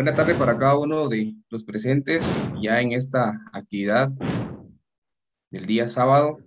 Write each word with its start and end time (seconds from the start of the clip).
Buena 0.00 0.14
tarde 0.14 0.34
para 0.34 0.56
cada 0.56 0.78
uno 0.78 1.10
de 1.10 1.34
los 1.50 1.62
presentes 1.62 2.32
ya 2.62 2.80
en 2.80 2.92
esta 2.92 3.38
actividad 3.52 4.08
del 5.50 5.66
día 5.66 5.88
sábado. 5.88 6.38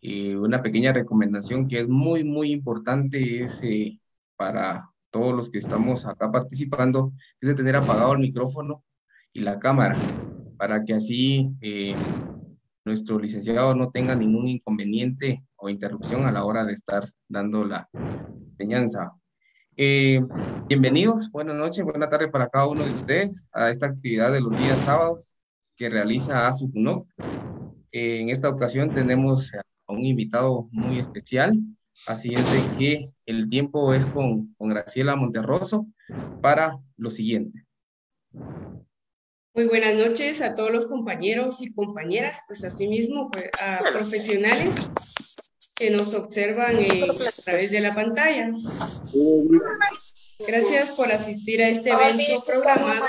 Eh, 0.00 0.36
una 0.36 0.62
pequeña 0.62 0.92
recomendación 0.92 1.66
que 1.66 1.80
es 1.80 1.88
muy, 1.88 2.22
muy 2.22 2.52
importante 2.52 3.42
es 3.42 3.60
eh, 3.64 3.98
para 4.36 4.92
todos 5.10 5.34
los 5.34 5.50
que 5.50 5.58
estamos 5.58 6.06
acá 6.06 6.30
participando, 6.30 7.12
es 7.40 7.48
de 7.48 7.56
tener 7.56 7.74
apagado 7.74 8.12
el 8.12 8.20
micrófono 8.20 8.84
y 9.32 9.40
la 9.40 9.58
cámara 9.58 9.98
para 10.56 10.84
que 10.84 10.94
así 10.94 11.50
eh, 11.62 11.96
nuestro 12.84 13.18
licenciado 13.18 13.74
no 13.74 13.90
tenga 13.90 14.14
ningún 14.14 14.46
inconveniente 14.46 15.44
o 15.56 15.68
interrupción 15.68 16.26
a 16.26 16.30
la 16.30 16.44
hora 16.44 16.64
de 16.64 16.74
estar 16.74 17.10
dando 17.28 17.64
la 17.64 17.88
enseñanza. 18.52 19.10
Eh, 19.76 20.20
bienvenidos, 20.68 21.32
buenas 21.32 21.56
noches, 21.56 21.84
buena 21.84 22.08
tarde 22.08 22.28
para 22.28 22.48
cada 22.48 22.68
uno 22.68 22.84
de 22.86 22.92
ustedes 22.92 23.48
a 23.52 23.70
esta 23.70 23.86
actividad 23.86 24.30
de 24.30 24.40
los 24.40 24.56
días 24.56 24.80
sábados 24.82 25.34
que 25.76 25.90
realiza 25.90 26.46
ASUCUNOC. 26.46 27.08
Eh, 27.90 28.20
en 28.20 28.30
esta 28.30 28.48
ocasión 28.48 28.94
tenemos 28.94 29.52
a 29.52 29.92
un 29.92 30.04
invitado 30.04 30.68
muy 30.70 31.00
especial, 31.00 31.58
así 32.06 32.36
es 32.36 32.52
de 32.52 32.78
que 32.78 33.10
el 33.26 33.48
tiempo 33.48 33.92
es 33.94 34.06
con, 34.06 34.54
con 34.54 34.68
Graciela 34.68 35.16
Monterroso 35.16 35.88
para 36.40 36.78
lo 36.96 37.10
siguiente. 37.10 37.66
Muy 39.54 39.66
buenas 39.66 39.94
noches 39.96 40.40
a 40.40 40.54
todos 40.54 40.70
los 40.70 40.86
compañeros 40.86 41.60
y 41.62 41.74
compañeras, 41.74 42.42
pues 42.46 42.62
asimismo 42.62 43.28
pues, 43.28 43.48
a 43.60 43.78
profesionales 43.92 44.92
que 45.76 45.90
nos 45.90 46.14
observan 46.14 46.78
eh, 46.78 47.04
a 47.04 47.42
través 47.44 47.70
de 47.70 47.80
la 47.80 47.94
pantalla. 47.94 48.48
Gracias 50.46 50.92
por 50.96 51.10
asistir 51.10 51.62
a 51.62 51.68
este 51.68 51.90
evento 51.90 52.44
programado 52.46 53.06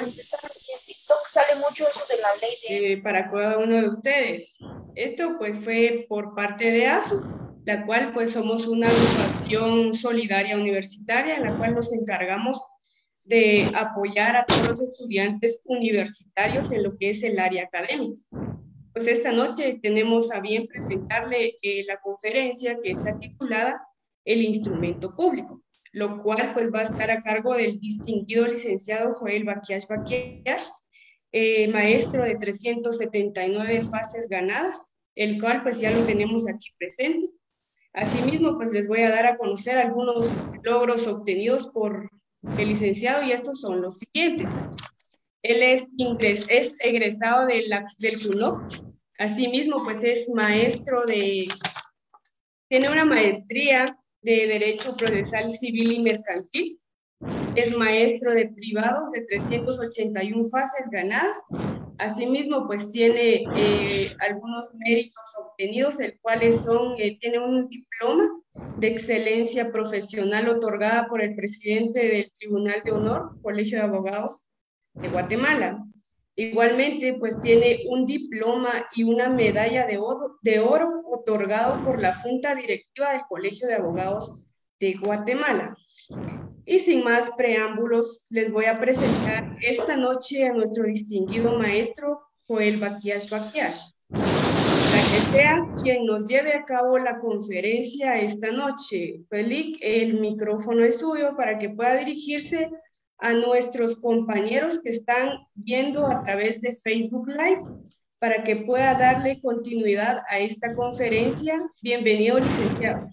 eh, 2.69 2.97
para 3.01 3.29
cada 3.29 3.57
uno 3.57 3.81
de 3.81 3.89
ustedes. 3.89 4.57
Esto 4.95 5.35
pues 5.37 5.59
fue 5.59 6.05
por 6.07 6.33
parte 6.35 6.71
de 6.71 6.87
ASU, 6.87 7.23
la 7.65 7.85
cual 7.85 8.13
pues 8.13 8.31
somos 8.31 8.67
una 8.67 8.89
agrupación 8.89 9.95
solidaria 9.95 10.55
universitaria, 10.55 11.35
en 11.35 11.43
la 11.43 11.57
cual 11.57 11.75
nos 11.75 11.93
encargamos 11.93 12.59
de 13.23 13.71
apoyar 13.75 14.35
a 14.35 14.45
todos 14.45 14.67
los 14.67 14.81
estudiantes 14.81 15.59
universitarios 15.65 16.71
en 16.71 16.83
lo 16.83 16.95
que 16.97 17.09
es 17.09 17.23
el 17.23 17.39
área 17.39 17.63
académica. 17.63 18.21
Pues 18.95 19.07
esta 19.09 19.33
noche 19.33 19.77
tenemos 19.83 20.31
a 20.31 20.39
bien 20.39 20.67
presentarle 20.67 21.57
eh, 21.61 21.83
la 21.85 21.99
conferencia 21.99 22.79
que 22.81 22.91
está 22.91 23.19
titulada 23.19 23.85
El 24.23 24.41
instrumento 24.41 25.13
público, 25.17 25.61
lo 25.91 26.23
cual 26.23 26.53
pues 26.53 26.73
va 26.73 26.79
a 26.79 26.83
estar 26.83 27.11
a 27.11 27.21
cargo 27.21 27.55
del 27.55 27.77
distinguido 27.77 28.47
licenciado 28.47 29.15
Joel 29.15 29.43
Baquiash 29.43 29.85
Baquiash, 29.89 30.69
eh, 31.33 31.67
maestro 31.67 32.23
de 32.23 32.37
379 32.37 33.81
fases 33.81 34.29
ganadas, 34.29 34.93
el 35.13 35.41
cual 35.41 35.61
pues 35.61 35.81
ya 35.81 35.91
lo 35.91 36.05
tenemos 36.05 36.47
aquí 36.47 36.69
presente. 36.77 37.27
Asimismo, 37.91 38.55
pues 38.55 38.69
les 38.71 38.87
voy 38.87 39.01
a 39.01 39.09
dar 39.09 39.25
a 39.25 39.35
conocer 39.35 39.77
algunos 39.77 40.25
logros 40.63 41.05
obtenidos 41.07 41.67
por 41.67 42.09
el 42.57 42.69
licenciado 42.69 43.23
y 43.23 43.33
estos 43.33 43.59
son 43.59 43.81
los 43.81 43.97
siguientes. 43.97 44.49
Él 45.47 45.61
es, 45.61 45.87
es 46.49 46.75
egresado 46.79 47.45
de 47.45 47.67
la, 47.67 47.85
del 47.99 48.19
CUNOC. 48.19 48.63
Asimismo, 49.19 49.83
pues 49.83 50.03
es 50.03 50.27
maestro 50.29 51.03
de, 51.05 51.47
tiene 52.67 52.89
una 52.89 53.05
maestría 53.05 53.97
de 54.23 54.47
Derecho 54.47 54.95
Procesal 54.97 55.51
Civil 55.51 55.93
y 55.93 55.99
Mercantil. 55.99 56.79
Es 57.55 57.77
maestro 57.77 58.31
de 58.31 58.47
privados 58.49 59.11
de 59.11 59.21
381 59.21 60.43
fases 60.45 60.89
ganadas. 60.89 61.37
Asimismo, 61.99 62.65
pues 62.65 62.91
tiene 62.91 63.43
eh, 63.55 64.15
algunos 64.19 64.73
méritos 64.73 65.23
obtenidos, 65.39 65.99
el 65.99 66.19
cuales 66.21 66.61
son, 66.61 66.95
eh, 66.97 67.17
tiene 67.21 67.39
un 67.39 67.69
diploma 67.69 68.27
de 68.77 68.87
excelencia 68.87 69.71
profesional 69.71 70.49
otorgada 70.49 71.07
por 71.07 71.21
el 71.21 71.35
presidente 71.35 72.07
del 72.07 72.31
Tribunal 72.31 72.81
de 72.83 72.91
Honor, 72.91 73.39
Colegio 73.41 73.77
de 73.77 73.83
Abogados, 73.83 74.44
de 74.95 75.09
Guatemala. 75.09 75.81
Igualmente, 76.37 77.13
pues 77.13 77.39
tiene 77.39 77.83
un 77.87 78.05
diploma 78.05 78.71
y 78.93 79.03
una 79.03 79.29
medalla 79.29 79.85
de 79.85 79.97
oro, 79.97 80.37
de 80.41 80.59
oro 80.59 81.01
otorgado 81.09 81.83
por 81.85 82.01
la 82.01 82.15
Junta 82.15 82.55
Directiva 82.55 83.11
del 83.11 83.21
Colegio 83.29 83.67
de 83.67 83.75
Abogados 83.75 84.45
de 84.79 84.93
Guatemala. 84.93 85.77
Y 86.65 86.79
sin 86.79 87.03
más 87.03 87.31
preámbulos, 87.37 88.25
les 88.29 88.51
voy 88.51 88.65
a 88.65 88.79
presentar 88.79 89.55
esta 89.61 89.95
noche 89.95 90.45
a 90.45 90.53
nuestro 90.53 90.83
distinguido 90.83 91.57
maestro 91.57 92.21
Joel 92.47 92.77
Baquiash 92.77 93.29
Baquiash, 93.29 93.91
para 94.09 95.03
que 95.11 95.31
sea 95.31 95.65
quien 95.81 96.05
nos 96.05 96.25
lleve 96.25 96.53
a 96.53 96.65
cabo 96.65 96.99
la 96.99 97.19
conferencia 97.19 98.19
esta 98.19 98.51
noche. 98.51 99.21
Felic, 99.29 99.77
el 99.81 100.19
micrófono 100.19 100.83
es 100.83 100.99
suyo 100.99 101.35
para 101.35 101.57
que 101.57 101.69
pueda 101.69 101.95
dirigirse 101.95 102.69
a 103.17 103.33
nuestros 103.33 103.95
compañeros 103.97 104.79
que 104.83 104.89
están 104.89 105.47
viendo 105.53 106.05
a 106.05 106.23
través 106.23 106.61
de 106.61 106.75
Facebook 106.75 107.27
Live 107.27 107.63
para 108.19 108.43
que 108.43 108.55
pueda 108.55 108.93
darle 108.97 109.41
continuidad 109.41 110.21
a 110.29 110.39
esta 110.39 110.75
conferencia. 110.75 111.59
Bienvenido, 111.81 112.39
licenciado. 112.39 113.09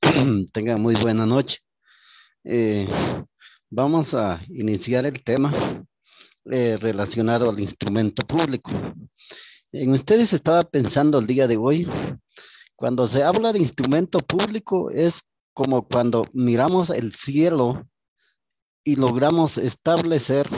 Tenga 0.52 0.76
muy 0.76 0.94
buena 0.96 1.26
noche. 1.26 1.58
Eh, 2.44 2.86
vamos 3.70 4.14
a 4.14 4.40
iniciar 4.48 5.06
el 5.06 5.22
tema 5.22 5.84
eh, 6.50 6.76
relacionado 6.80 7.50
al 7.50 7.60
instrumento 7.60 8.26
público. 8.26 8.70
En 9.72 9.90
ustedes 9.92 10.32
estaba 10.32 10.64
pensando 10.64 11.18
el 11.18 11.26
día 11.26 11.46
de 11.46 11.56
hoy, 11.58 11.86
cuando 12.74 13.06
se 13.06 13.22
habla 13.22 13.52
de 13.52 13.58
instrumento 13.58 14.20
público 14.20 14.90
es 14.90 15.22
como 15.52 15.86
cuando 15.86 16.26
miramos 16.32 16.90
el 16.90 17.12
cielo 17.12 17.86
y 18.84 18.96
logramos 18.96 19.58
establecer 19.58 20.48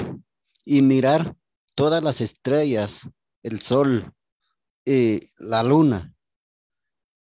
y 0.64 0.82
mirar 0.82 1.36
todas 1.75 2.03
las 2.03 2.20
estrellas, 2.20 3.08
el 3.42 3.60
sol, 3.60 4.12
y 4.84 5.20
la 5.38 5.62
luna. 5.62 6.14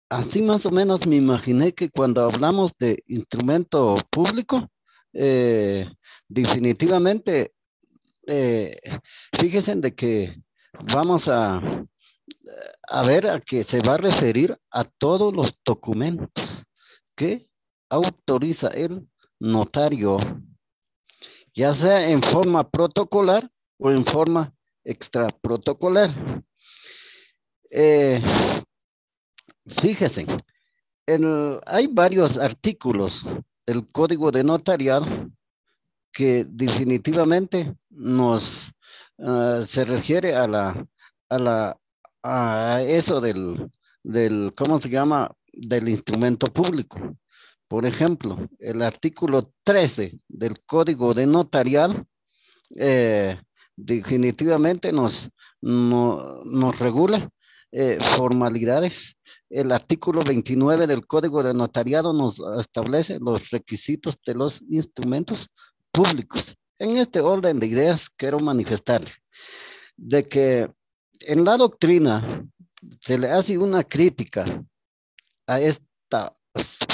Así 0.08 0.42
más 0.42 0.66
o 0.66 0.70
menos 0.70 1.06
me 1.06 1.16
imaginé 1.16 1.72
que 1.72 1.90
cuando 1.90 2.24
hablamos 2.24 2.72
de 2.78 3.02
instrumento 3.06 3.96
público, 4.10 4.68
eh, 5.12 5.88
definitivamente, 6.28 7.54
eh, 8.26 8.78
fíjense 9.38 9.74
de 9.76 9.94
que 9.94 10.36
vamos 10.92 11.28
a, 11.28 11.60
a 12.88 13.02
ver 13.02 13.26
a 13.26 13.40
que 13.40 13.64
se 13.64 13.80
va 13.80 13.94
a 13.94 13.98
referir 13.98 14.56
a 14.70 14.84
todos 14.84 15.34
los 15.34 15.58
documentos 15.64 16.64
que 17.16 17.48
autoriza 17.88 18.68
el 18.68 19.08
notario 19.40 20.18
ya 21.56 21.72
sea 21.72 22.10
en 22.10 22.22
forma 22.22 22.70
protocolar 22.70 23.50
o 23.78 23.90
en 23.90 24.04
forma 24.04 24.54
extraprotocolar. 24.84 26.10
Eh, 27.70 28.22
fíjense, 29.66 30.26
hay 31.66 31.86
varios 31.88 32.38
artículos 32.38 33.24
del 33.66 33.88
Código 33.88 34.30
de 34.30 34.44
Notariado 34.44 35.06
que 36.12 36.46
definitivamente 36.48 37.74
nos 37.90 38.70
ah, 39.18 39.62
se 39.66 39.84
refiere 39.84 40.34
a 40.34 40.46
la 40.46 40.86
a 41.28 41.38
la 41.38 41.76
a 42.22 42.82
eso 42.82 43.20
del, 43.20 43.70
del 44.02 44.52
¿cómo 44.56 44.80
se 44.80 44.88
llama? 44.88 45.30
del 45.52 45.88
instrumento 45.88 46.46
público. 46.48 46.98
Por 47.68 47.84
ejemplo, 47.84 48.48
el 48.60 48.82
artículo 48.82 49.52
13 49.64 50.20
del 50.28 50.60
Código 50.64 51.14
de 51.14 51.26
Notarial 51.26 52.06
eh, 52.78 53.40
definitivamente 53.76 54.92
nos, 54.92 55.30
nos 55.60 56.78
regula 56.78 57.28
eh, 57.72 57.98
formalidades. 58.00 59.16
El 59.50 59.72
artículo 59.72 60.22
29 60.22 60.86
del 60.86 61.06
Código 61.06 61.42
de 61.42 61.54
Notariado 61.54 62.12
nos 62.12 62.40
establece 62.58 63.18
los 63.20 63.50
requisitos 63.50 64.16
de 64.24 64.34
los 64.34 64.62
instrumentos 64.70 65.48
públicos. 65.90 66.56
En 66.78 66.96
este 66.96 67.20
orden 67.20 67.58
de 67.58 67.66
ideas 67.66 68.10
quiero 68.10 68.38
manifestarle 68.38 69.10
de 69.96 70.24
que 70.24 70.70
en 71.20 71.44
la 71.44 71.56
doctrina 71.56 72.46
se 73.00 73.18
le 73.18 73.30
hace 73.30 73.58
una 73.58 73.82
crítica 73.82 74.64
a 75.46 75.60
esta 75.60 76.35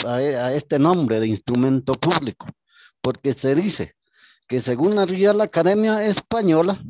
a, 0.06 0.53
este 0.53 0.79
nombre 0.79 1.20
de 1.20 1.29
instrumento 1.29 1.94
público, 1.94 2.47
porque 3.00 3.32
se 3.32 3.55
dice 3.55 3.97
que 4.49 4.61
según 4.61 4.94
la 4.94 5.06
Real 5.06 5.41
Academia 5.41 6.05
Española, 6.05 6.82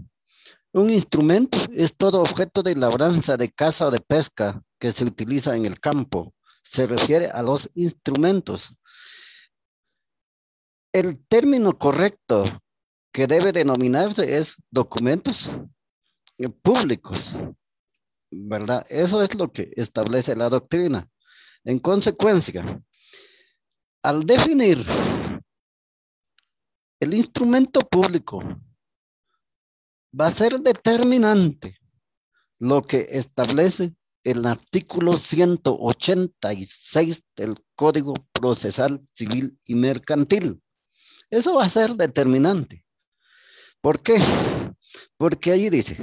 un 0.72 0.90
instrumento 0.90 1.58
es 1.74 1.96
todo 1.96 2.22
objeto 2.22 2.62
de 2.62 2.74
labranza, 2.74 3.36
de 3.36 3.50
caza 3.50 3.88
o 3.88 3.90
de 3.90 4.00
pesca 4.00 4.62
que 4.78 4.92
se 4.92 5.04
utiliza 5.04 5.54
en 5.54 5.66
el 5.66 5.78
campo. 5.78 6.34
Se 6.62 6.86
refiere 6.86 7.26
a 7.26 7.42
los 7.42 7.70
instrumentos. 7.74 8.74
El 10.92 11.18
término 11.26 11.78
correcto 11.78 12.44
que 13.12 13.26
debe 13.26 13.52
denominarse 13.52 14.38
es 14.38 14.56
documentos 14.70 15.50
públicos, 16.62 17.36
¿verdad? 18.30 18.84
Eso 18.88 19.22
es 19.22 19.34
lo 19.34 19.52
que 19.52 19.70
establece 19.76 20.34
la 20.34 20.48
doctrina. 20.48 21.08
En 21.64 21.78
consecuencia, 21.78 22.82
al 24.02 24.24
definir 24.24 24.84
el 27.00 27.14
instrumento 27.14 27.80
público, 27.80 28.42
va 30.18 30.26
a 30.26 30.32
ser 30.32 30.60
determinante 30.60 31.78
lo 32.58 32.82
que 32.82 33.06
establece 33.10 33.94
el 34.24 34.44
artículo 34.46 35.16
186 35.16 37.24
del 37.36 37.56
Código 37.74 38.14
Procesal 38.32 39.02
Civil 39.12 39.58
y 39.66 39.74
Mercantil. 39.74 40.62
Eso 41.30 41.56
va 41.56 41.64
a 41.64 41.70
ser 41.70 41.94
determinante. 41.94 42.84
¿Por 43.80 44.00
qué? 44.02 44.18
Porque 45.16 45.52
allí 45.52 45.70
dice, 45.70 45.96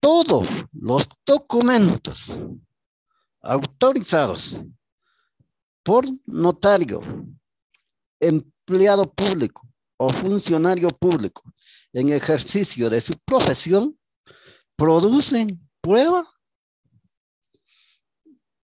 todos 0.00 0.46
los 0.72 1.08
documentos 1.26 2.30
autorizados 3.46 4.56
por 5.82 6.04
notario, 6.26 7.00
empleado 8.20 9.12
público 9.12 9.68
o 9.96 10.10
funcionario 10.10 10.88
público 10.88 11.42
en 11.92 12.12
ejercicio 12.12 12.90
de 12.90 13.00
su 13.00 13.14
profesión 13.24 13.98
producen 14.76 15.66
prueba, 15.80 16.26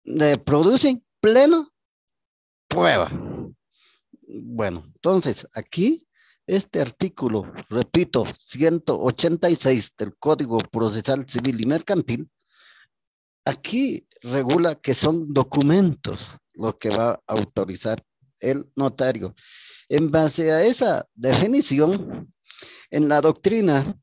de, 0.04 0.36
producen 0.38 1.04
plena 1.20 1.68
prueba. 2.68 3.10
Bueno, 4.20 4.82
entonces 4.86 5.46
aquí 5.54 6.06
este 6.46 6.80
artículo, 6.80 7.52
repito, 7.68 8.24
186 8.38 9.94
del 9.96 10.16
Código 10.16 10.58
Procesal 10.58 11.24
Civil 11.28 11.60
y 11.60 11.66
Mercantil, 11.66 12.30
aquí 13.44 14.06
regula 14.22 14.74
que 14.74 14.94
son 14.94 15.32
documentos 15.32 16.32
lo 16.54 16.76
que 16.76 16.90
va 16.90 17.12
a 17.12 17.20
autorizar 17.26 18.04
el 18.40 18.70
notario. 18.76 19.34
En 19.88 20.10
base 20.10 20.52
a 20.52 20.64
esa 20.64 21.06
definición, 21.14 22.32
en 22.90 23.08
la 23.08 23.20
doctrina 23.20 23.96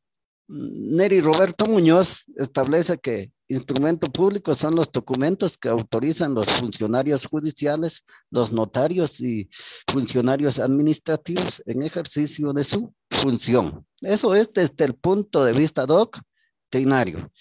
Neri 0.47 1.21
Roberto 1.21 1.67
Muñoz 1.67 2.23
establece 2.35 2.97
que 2.97 3.31
instrumento 3.47 4.07
público 4.07 4.55
son 4.55 4.75
los 4.75 4.91
documentos 4.91 5.57
que 5.57 5.69
autorizan 5.69 6.33
los 6.33 6.47
funcionarios 6.47 7.25
judiciales, 7.25 8.03
los 8.31 8.51
notarios 8.51 9.19
y 9.19 9.49
funcionarios 9.87 10.57
administrativos 10.59 11.61
en 11.65 11.83
ejercicio 11.83 12.51
de 12.53 12.63
su 12.63 12.93
función. 13.11 13.85
Eso 14.01 14.33
es 14.33 14.51
desde 14.53 14.85
el 14.85 14.95
punto 14.95 15.43
de 15.43 15.53
vista 15.53 15.85
doctrinario. 15.85 17.31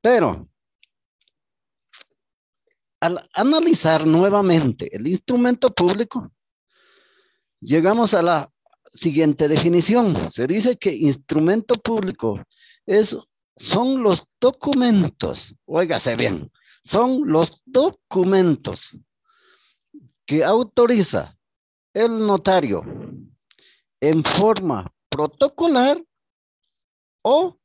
Pero 0.00 0.48
al 3.00 3.28
analizar 3.32 4.06
nuevamente 4.06 4.94
el 4.94 5.06
instrumento 5.06 5.70
público, 5.70 6.30
llegamos 7.60 8.14
a 8.14 8.22
la 8.22 8.52
siguiente 8.92 9.48
definición. 9.48 10.30
Se 10.30 10.46
dice 10.46 10.76
que 10.76 10.94
instrumento 10.94 11.74
público 11.76 12.42
es, 12.86 13.16
son 13.56 14.02
los 14.02 14.24
documentos, 14.40 15.54
óigase 15.66 16.16
bien, 16.16 16.50
son 16.82 17.22
los 17.26 17.62
documentos 17.64 18.96
que 20.26 20.44
autoriza 20.44 21.38
el 21.94 22.26
notario 22.26 22.82
en 24.00 24.22
forma 24.24 24.92
protocolar 25.08 26.02
o 27.22 27.57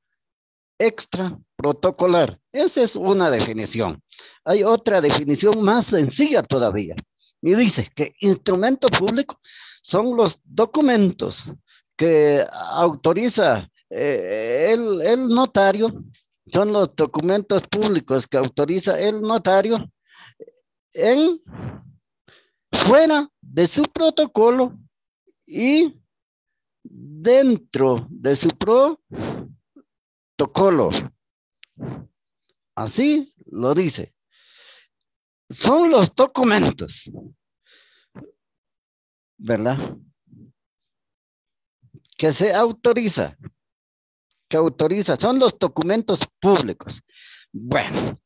extra 0.80 1.40
protocolar. 1.56 2.40
Esa 2.52 2.81
es 2.81 2.96
una 2.96 3.30
definición. 3.30 4.02
Hay 4.46 4.64
otra 4.64 5.02
definición 5.02 5.62
más 5.62 5.86
sencilla 5.86 6.44
todavía. 6.44 6.96
Y 7.42 7.56
dice 7.56 7.90
que 7.96 8.16
instrumento 8.20 8.88
público 8.88 9.40
son 9.81 10.16
los 10.16 10.40
documentos 10.44 11.46
que 11.96 12.46
autoriza 12.72 13.70
eh, 13.90 14.72
el, 14.72 15.02
el 15.02 15.30
notario, 15.30 16.04
son 16.52 16.74
los 16.74 16.96
documentos 16.96 17.62
públicos 17.64 18.28
que 18.28 18.38
autoriza 18.38 19.00
el 19.00 19.22
notario 19.22 19.90
en 20.94 21.42
fuera 22.72 23.30
de 23.42 23.68
su 23.68 23.84
protocolo 23.84 24.78
y 25.46 25.94
dentro 26.84 28.08
de 28.10 28.36
su 28.36 28.50
protocolo. 30.35 30.89
Así 32.75 33.33
lo 33.45 33.74
dice. 33.74 34.13
Son 35.50 35.91
los 35.91 36.13
documentos 36.15 37.12
¿verdad? 39.44 39.97
Que 42.18 42.31
se 42.31 42.53
autoriza, 42.53 43.38
que 44.47 44.56
autoriza, 44.56 45.18
son 45.18 45.38
los 45.38 45.59
documentos 45.59 46.21
públicos. 46.39 47.01
Bueno, 47.51 48.21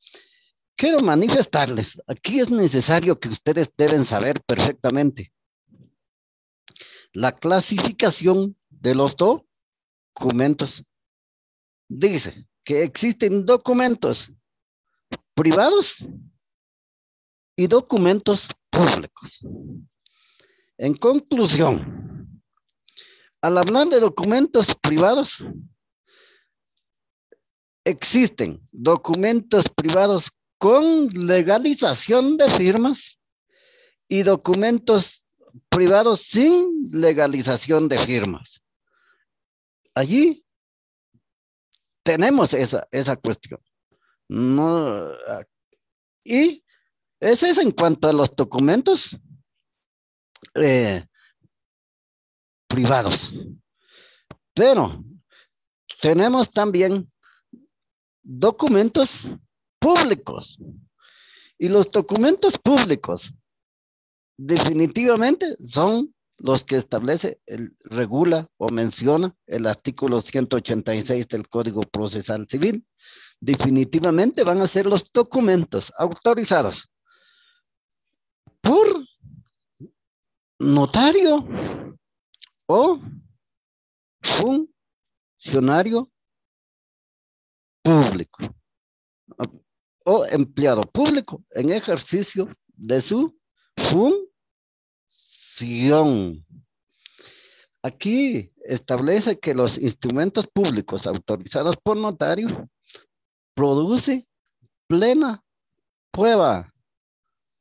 quiero 0.75 0.99
manifestarles, 0.99 1.99
aquí 2.05 2.39
es 2.39 2.51
necesario 2.51 3.15
que 3.15 3.29
ustedes 3.29 3.71
deben 3.75 4.05
saber 4.05 4.41
perfectamente 4.43 5.33
la 7.13 7.31
clasificación 7.31 8.55
de 8.69 8.93
los 8.93 9.15
documentos. 9.17 10.83
Dice 11.89 12.47
que 12.63 12.83
existen 12.83 13.45
documentos 13.45 14.31
privados 15.33 16.05
y 17.55 17.67
documentos 17.67 18.47
públicos. 18.69 19.39
En 20.77 20.93
conclusión, 20.95 22.41
al 23.41 23.57
hablar 23.57 23.87
de 23.87 23.99
documentos 23.99 24.67
privados, 24.81 25.45
existen 27.85 28.67
documentos 28.71 29.65
privados 29.69 30.31
con 30.57 31.07
legalización 31.07 32.35
de 32.35 32.49
firmas 32.49 33.19
y 34.09 34.23
documentos 34.23 35.25
privados 35.69 36.21
sin 36.21 36.87
legalización 36.91 37.87
de 37.87 37.97
firmas. 37.97 38.63
Allí 39.95 40.45
tenemos 42.07 42.53
esa, 42.53 42.87
esa 42.89 43.17
cuestión. 43.17 43.59
No, 44.29 45.11
y 46.23 46.63
ese 47.19 47.49
es 47.49 47.57
en 47.57 47.71
cuanto 47.71 48.07
a 48.07 48.13
los 48.13 48.33
documentos 48.33 49.17
eh, 50.55 51.05
privados. 52.65 53.33
Pero 54.53 55.03
tenemos 56.01 56.49
también 56.49 57.11
documentos 58.23 59.27
públicos. 59.77 60.57
Y 61.57 61.67
los 61.67 61.91
documentos 61.91 62.57
públicos 62.57 63.33
definitivamente 64.37 65.57
son 65.59 66.15
los 66.39 66.63
que 66.63 66.77
establece, 66.77 67.41
el, 67.45 67.75
regula 67.83 68.47
o 68.57 68.69
menciona 68.69 69.35
el 69.47 69.65
artículo 69.65 70.21
186 70.21 71.27
del 71.27 71.47
Código 71.47 71.81
Procesal 71.81 72.47
Civil. 72.47 72.85
Definitivamente 73.39 74.43
van 74.43 74.61
a 74.61 74.67
ser 74.67 74.85
los 74.85 75.11
documentos 75.11 75.91
autorizados 75.97 76.89
por 78.61 78.87
notario 80.59 81.47
o 82.67 82.99
funcionario 85.41 86.11
público 87.83 88.55
o 90.05 90.25
empleado 90.25 90.83
público 90.83 91.43
en 91.51 91.69
ejercicio 91.71 92.49
de 92.75 93.01
su 93.01 93.37
función. 93.75 94.26
Aquí 97.81 98.51
establece 98.65 99.39
que 99.39 99.55
los 99.55 99.77
instrumentos 99.77 100.45
públicos 100.47 101.07
autorizados 101.07 101.77
por 101.77 101.97
notario 101.97 102.69
produce 103.55 104.27
plena 104.87 105.43
prueba, 106.11 106.73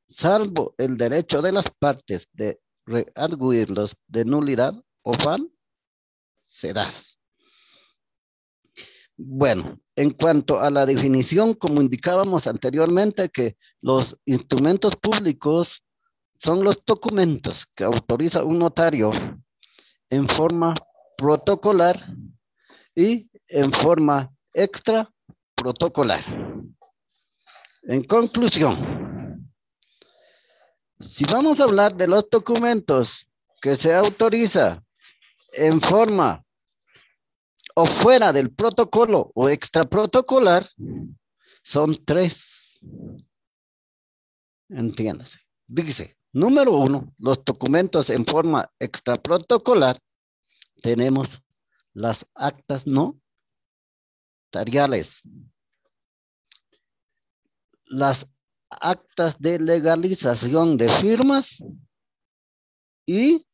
salvo 0.09 0.75
el 0.79 0.97
derecho 0.97 1.43
de 1.43 1.53
las 1.53 1.71
partes 1.79 2.29
de 2.33 2.61
rearguirlos 2.85 3.97
de 4.07 4.25
nulidad 4.25 4.75
o 5.03 5.13
falsedad. 5.15 6.93
Bueno, 9.17 9.81
en 9.97 10.11
cuanto 10.11 10.61
a 10.61 10.71
la 10.71 10.85
definición, 10.85 11.55
como 11.55 11.81
indicábamos 11.81 12.47
anteriormente, 12.47 13.31
que 13.31 13.57
los 13.81 14.19
instrumentos 14.27 14.95
públicos 14.97 15.83
son 16.39 16.63
los 16.63 16.85
documentos 16.85 17.67
que 17.75 17.85
autoriza 17.85 18.45
un 18.45 18.59
notario 18.59 19.13
en 20.11 20.29
forma 20.29 20.75
protocolar 21.17 22.01
y 22.95 23.31
en 23.49 23.73
forma 23.73 24.33
extra 24.53 25.11
protocolar. 25.55 26.21
En 27.83 28.03
conclusión, 28.05 29.53
si 30.99 31.25
vamos 31.25 31.61
a 31.61 31.65
hablar 31.65 31.95
de 31.95 32.09
los 32.09 32.29
documentos 32.31 33.29
que 33.61 33.77
se 33.77 33.95
autoriza 33.95 34.83
en 35.53 35.81
forma 35.81 36.45
o 37.75 37.85
fuera 37.85 38.33
del 38.33 38.53
protocolo 38.53 39.31
o 39.35 39.49
extra 39.49 39.85
protocolar, 39.85 40.69
son 41.63 42.05
tres. 42.05 42.81
Entiéndase. 44.69 45.39
Dice, 45.67 46.17
número 46.33 46.73
uno, 46.73 47.15
los 47.19 47.45
documentos 47.45 48.11
en 48.11 48.25
forma 48.25 48.71
extra 48.79 49.17
protocolar, 49.17 49.99
tenemos 50.83 51.43
las 51.93 52.27
actas 52.35 52.87
no 52.87 53.21
tariales, 54.51 55.23
las 57.89 58.29
actas 58.71 59.39
de 59.39 59.59
legalización 59.59 60.77
de 60.77 60.89
firmas. 60.89 61.65
Y 63.09 63.47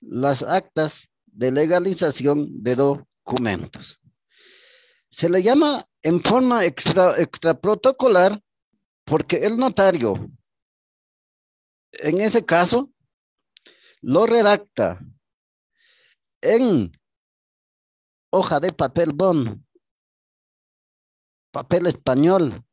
las 0.00 0.42
actas 0.42 1.08
de 1.26 1.52
legalización 1.52 2.62
de 2.62 2.76
documentos. 2.76 4.00
Se 5.10 5.28
le 5.28 5.42
llama 5.42 5.84
en 6.02 6.22
forma 6.22 6.64
extra, 6.64 7.20
extra 7.20 7.60
protocolar 7.60 8.40
porque 9.04 9.38
el 9.38 9.56
notario, 9.56 10.30
en 11.92 12.20
ese 12.20 12.44
caso, 12.44 12.92
lo 14.02 14.26
redacta 14.26 15.00
en 16.40 16.92
hoja 18.30 18.60
de 18.60 18.72
papel 18.72 19.12
bond, 19.14 19.64
papel 21.50 21.86
español, 21.86 22.64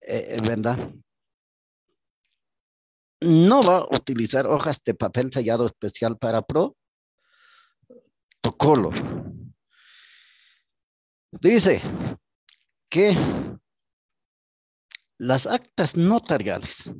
eh, 0.00 0.36
eh, 0.36 0.40
¿verdad? 0.40 0.94
No 3.20 3.62
va 3.62 3.78
a 3.78 3.84
utilizar 3.94 4.46
hojas 4.46 4.80
de 4.84 4.94
papel 4.94 5.30
sellado 5.30 5.66
especial 5.66 6.16
para 6.16 6.42
protocolo. 8.42 8.90
Dice 11.32 11.82
que 12.88 13.14
las 15.18 15.46
actas 15.46 15.96
notariales 15.96 16.90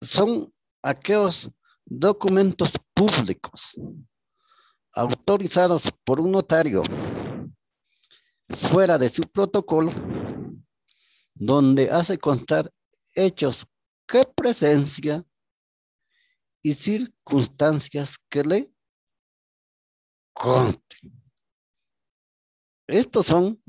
son 0.00 0.52
aquellos 0.82 1.50
documentos 1.84 2.72
públicos 2.94 3.74
autorizados 4.92 5.84
por 6.04 6.20
un 6.20 6.32
notario 6.32 6.82
fuera 8.48 8.98
de 8.98 9.08
su 9.08 9.22
protocolo, 9.22 9.92
donde 11.34 11.90
hace 11.90 12.18
constar 12.18 12.72
hechos 13.14 13.66
que 14.06 14.24
presencia 14.34 15.24
y 16.62 16.74
circunstancias 16.74 18.16
que 18.28 18.42
le 18.42 18.74
consten. 20.32 21.22
Estos 22.88 23.26
son, 23.26 23.62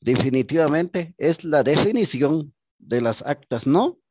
definitivamente, 0.00 1.14
es 1.18 1.44
la 1.44 1.62
definición 1.62 2.52
de 2.78 3.00
las 3.00 3.22
actas 3.22 3.66
no 3.66 4.01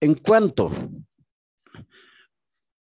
En 0.00 0.14
cuanto 0.14 0.70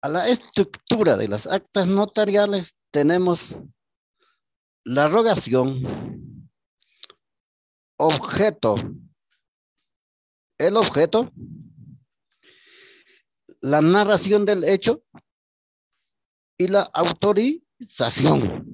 a 0.01 0.09
la 0.09 0.27
estructura 0.27 1.15
de 1.15 1.27
las 1.27 1.45
actas 1.45 1.87
notariales, 1.87 2.75
tenemos 2.91 3.55
la 4.83 5.07
rogación, 5.07 6.49
objeto, 7.97 8.75
el 10.57 10.75
objeto, 10.75 11.31
la 13.61 13.81
narración 13.81 14.43
del 14.43 14.63
hecho 14.63 15.03
y 16.57 16.67
la 16.67 16.81
autorización. 16.81 18.73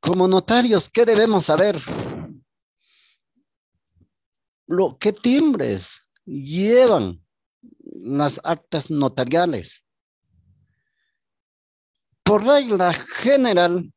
Como 0.00 0.26
notarios, 0.26 0.88
¿qué 0.88 1.04
debemos 1.04 1.44
saber? 1.46 1.76
Lo, 4.66 4.96
¿Qué 4.98 5.12
timbres 5.12 6.00
llevan 6.24 7.24
las 7.82 8.40
actas 8.42 8.90
notariales? 8.90 9.84
Por 12.22 12.46
regla 12.46 12.94
general, 12.94 13.92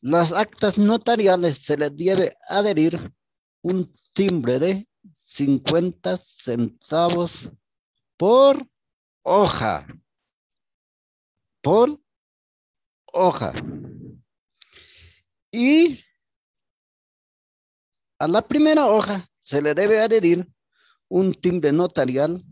las 0.00 0.32
actas 0.32 0.78
notariales 0.78 1.58
se 1.58 1.76
les 1.76 1.96
debe 1.96 2.34
adherir 2.48 3.12
un 3.62 3.94
timbre 4.12 4.58
de 4.58 4.88
50 5.12 6.16
centavos 6.16 7.50
por 8.16 8.66
hoja. 9.22 9.86
Por 11.62 12.00
hoja. 13.12 13.52
Y 15.52 16.04
a 18.18 18.28
la 18.28 18.46
primera 18.46 18.86
hoja 18.86 19.26
se 19.40 19.60
le 19.60 19.74
debe 19.74 20.00
adherir 20.00 20.46
un 21.08 21.34
timbre 21.34 21.72
notarial 21.72 22.44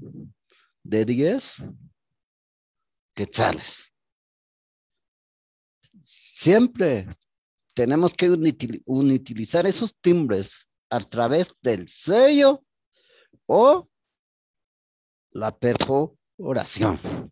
de 0.82 1.04
10 1.04 1.64
quetzales. 3.14 3.92
Siempre 6.00 7.06
tenemos 7.74 8.12
que 8.14 8.30
utilizar 8.30 9.66
esos 9.66 9.94
timbres 10.00 10.68
a 10.90 11.00
través 11.00 11.52
del 11.60 11.88
sello 11.88 12.64
o 13.46 13.88
la 15.30 15.56
perforación. 15.56 17.30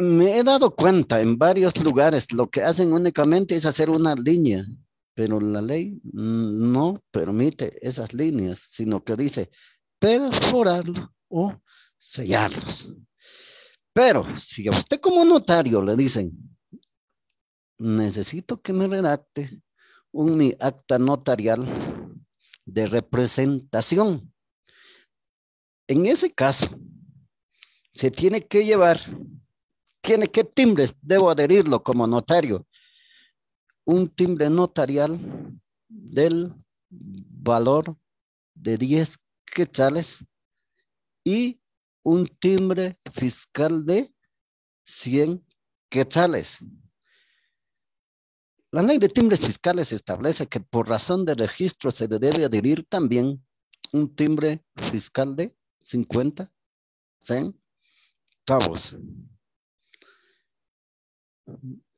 Me 0.00 0.38
he 0.38 0.44
dado 0.44 0.74
cuenta 0.74 1.20
en 1.20 1.36
varios 1.36 1.76
lugares 1.76 2.32
lo 2.32 2.48
que 2.48 2.62
hacen 2.62 2.94
únicamente 2.94 3.54
es 3.54 3.66
hacer 3.66 3.90
una 3.90 4.14
línea, 4.14 4.64
pero 5.12 5.38
la 5.38 5.60
ley 5.60 6.00
no 6.02 7.04
permite 7.10 7.86
esas 7.86 8.14
líneas, 8.14 8.60
sino 8.60 9.04
que 9.04 9.14
dice 9.14 9.50
perforarlo 9.98 11.14
o 11.28 11.54
sellarlos. 11.98 12.96
Pero 13.92 14.24
si 14.38 14.68
a 14.68 14.70
usted 14.70 15.00
como 15.00 15.22
notario 15.26 15.82
le 15.82 15.94
dicen, 15.96 16.32
necesito 17.76 18.62
que 18.62 18.72
me 18.72 18.88
redacte 18.88 19.60
un 20.12 20.38
mi 20.38 20.54
acta 20.60 20.98
notarial 20.98 22.16
de 22.64 22.86
representación. 22.86 24.32
En 25.88 26.06
ese 26.06 26.32
caso, 26.32 26.68
se 27.92 28.10
tiene 28.10 28.46
que 28.46 28.64
llevar 28.64 28.98
tiene 30.00 30.28
qué 30.28 30.44
timbres 30.44 30.94
debo 31.02 31.30
adherirlo 31.30 31.82
como 31.82 32.06
notario. 32.06 32.66
Un 33.84 34.08
timbre 34.08 34.50
notarial 34.50 35.18
del 35.88 36.54
valor 36.88 37.96
de 38.54 38.76
10 38.76 39.18
quetzales 39.44 40.24
y 41.24 41.60
un 42.02 42.26
timbre 42.26 42.98
fiscal 43.12 43.84
de 43.84 44.14
100 44.84 45.44
quetzales. 45.88 46.58
La 48.72 48.82
ley 48.82 48.98
de 48.98 49.08
timbres 49.08 49.40
fiscales 49.40 49.90
establece 49.92 50.46
que 50.46 50.60
por 50.60 50.88
razón 50.88 51.24
de 51.24 51.34
registro 51.34 51.90
se 51.90 52.06
debe 52.06 52.44
adherir 52.44 52.84
también 52.84 53.44
un 53.92 54.14
timbre 54.14 54.64
fiscal 54.92 55.34
de 55.34 55.56
50 55.80 56.52
centavos. 57.18 58.96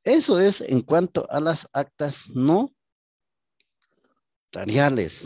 Eso 0.04 0.40
es 0.40 0.60
en 0.60 0.82
cuanto 0.82 1.30
a 1.30 1.40
las 1.40 1.68
actas 1.72 2.30
no 2.34 2.74
notariales. 4.52 5.24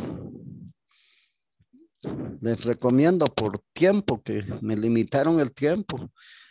Les 2.41 2.65
recomiendo 2.65 3.27
por 3.27 3.61
tiempo, 3.73 4.23
que 4.23 4.45
me 4.61 4.77
limitaron 4.77 5.41
el 5.41 5.53
tiempo, 5.53 6.11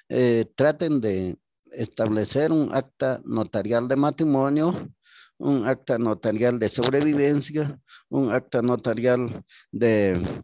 eh, 0.10 0.46
traten 0.56 1.00
de 1.00 1.38
establecer 1.72 2.52
un 2.52 2.74
acta 2.74 3.22
notarial 3.24 3.88
de 3.88 3.96
matrimonio, 3.96 4.90
un 5.38 5.66
acta 5.68 5.98
notarial 5.98 6.60
de 6.60 6.68
sobrevivencia, 6.68 7.80
un 8.10 8.32
acta 8.32 8.62
notarial 8.62 9.44
de, 9.72 10.44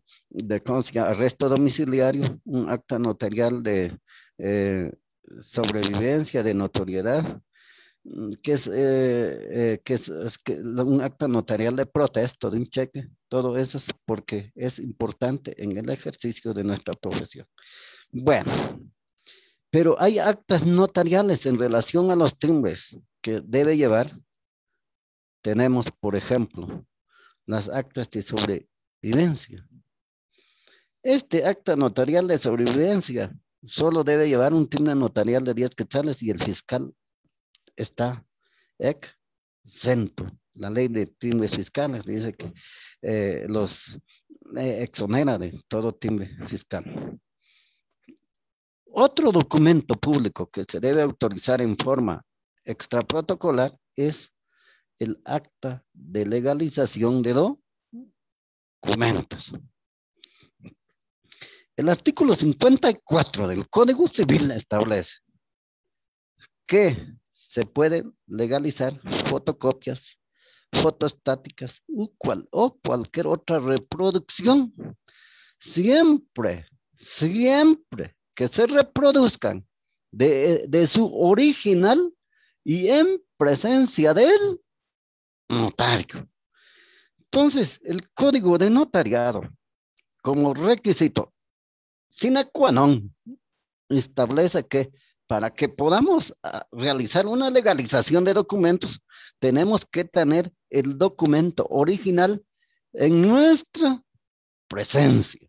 arresto 0.95 1.50
domiciliario, 1.50 2.39
un 2.45 2.69
acta 2.69 2.97
notarial 2.97 3.61
de 3.61 3.97
eh, 4.38 4.91
sobrevivencia, 5.41 6.43
de 6.43 6.53
notoriedad, 6.53 7.41
mm, 8.03 8.33
que 8.43 8.53
es, 8.53 8.67
eh, 8.67 9.73
eh, 9.73 9.79
que 9.83 9.93
es, 9.95 10.09
un 10.09 11.01
acta 11.01 11.27
notarial 11.27 11.75
de 11.75 11.85
protesto 11.85 12.49
de 12.49 12.57
un 12.57 12.67
cheque, 12.67 13.07
todo 13.27 13.57
eso 13.57 13.77
es 13.77 13.87
porque 14.05 14.51
es 14.55 14.79
importante 14.79 15.61
en 15.63 15.77
el 15.77 15.89
ejercicio 15.89 16.53
de 16.53 16.63
nuestra 16.63 16.93
profesión. 16.95 17.45
Bueno, 18.11 18.81
pero 19.69 19.95
hay 20.01 20.19
actas 20.19 20.65
notariales 20.65 21.45
en 21.45 21.57
relación 21.57 22.11
a 22.11 22.15
los 22.15 22.37
timbres 22.37 22.97
que 23.21 23.41
debe 23.43 23.77
llevar. 23.77 24.19
Tenemos, 25.41 25.85
por 25.99 26.15
ejemplo, 26.15 26.85
las 27.45 27.69
actas 27.69 28.09
de 28.09 28.21
sobrevivencia. 28.21 29.65
Este 31.03 31.45
acta 31.45 31.75
notarial 31.75 32.27
de 32.27 32.37
sobrevivencia 32.37 33.33
solo 33.63 34.03
debe 34.03 34.27
llevar 34.27 34.53
un 34.53 34.68
timbre 34.68 34.96
notarial 34.96 35.46
de 35.46 35.53
10 35.53 35.75
quetzales 35.75 36.22
y 36.24 36.30
el 36.30 36.41
fiscal 36.41 36.94
está 37.75 38.25
exento. 38.77 40.27
La 40.53 40.70
ley 40.70 40.88
de 40.88 41.06
timbres 41.06 41.56
fiscales 41.56 42.03
dice 42.06 42.34
que 42.34 42.53
eh, 43.01 43.46
los 43.48 43.98
eh, 44.58 44.84
exonera 44.84 45.38
de 45.38 45.58
todo 45.68 45.94
timbre 45.94 46.30
fiscal. 46.48 47.20
Otro 48.94 49.32
documento 49.32 49.96
público 49.96 50.50
que 50.50 50.65
se 50.70 50.82
debe 50.82 51.01
autorizar 51.01 51.62
en 51.62 51.77
forma 51.77 52.25
extraprotocolar 52.65 53.77
es 53.96 54.34
el 55.00 55.22
acta 55.24 55.86
de 55.94 56.25
legalización 56.25 57.22
de 57.24 57.56
documentos. 58.82 59.53
El 61.81 61.89
artículo 61.89 62.35
54 62.35 63.47
del 63.47 63.67
Código 63.67 64.07
Civil 64.07 64.51
establece 64.51 65.15
que 66.67 66.95
se 67.31 67.65
pueden 67.65 68.15
legalizar 68.27 68.93
fotocopias, 69.27 70.19
fotostáticas 70.71 71.81
o, 71.88 72.13
o 72.51 72.79
cualquier 72.85 73.25
otra 73.25 73.57
reproducción. 73.57 74.71
Siempre, 75.59 76.67
siempre 77.00 78.15
que 78.35 78.47
se 78.47 78.67
reproduzcan 78.67 79.67
de, 80.11 80.65
de 80.67 80.85
su 80.85 81.11
original 81.11 82.13
y 82.63 82.89
en 82.89 83.23
presencia 83.38 84.13
del 84.13 84.61
notario. 85.50 86.29
Entonces, 87.17 87.81
el 87.83 88.07
código 88.11 88.59
de 88.59 88.69
notariado, 88.69 89.41
como 90.21 90.53
requisito 90.53 91.33
sine 92.12 92.46
qua 92.51 92.72
non, 92.72 93.15
establece 93.89 94.68
que 94.68 94.91
para 95.27 95.50
que 95.50 95.70
podamos 95.70 96.36
ah, 96.44 96.68
realizar 96.72 97.25
una 97.25 97.50
legalización 97.50 98.25
de 98.25 98.34
documentos, 98.34 99.00
tenemos 99.39 99.86
que 99.89 100.03
tener 100.03 100.51
el 100.70 100.98
documento 100.98 101.65
original 101.70 102.44
en 102.91 103.22
nuestra 103.22 104.03
presencia. 104.68 105.48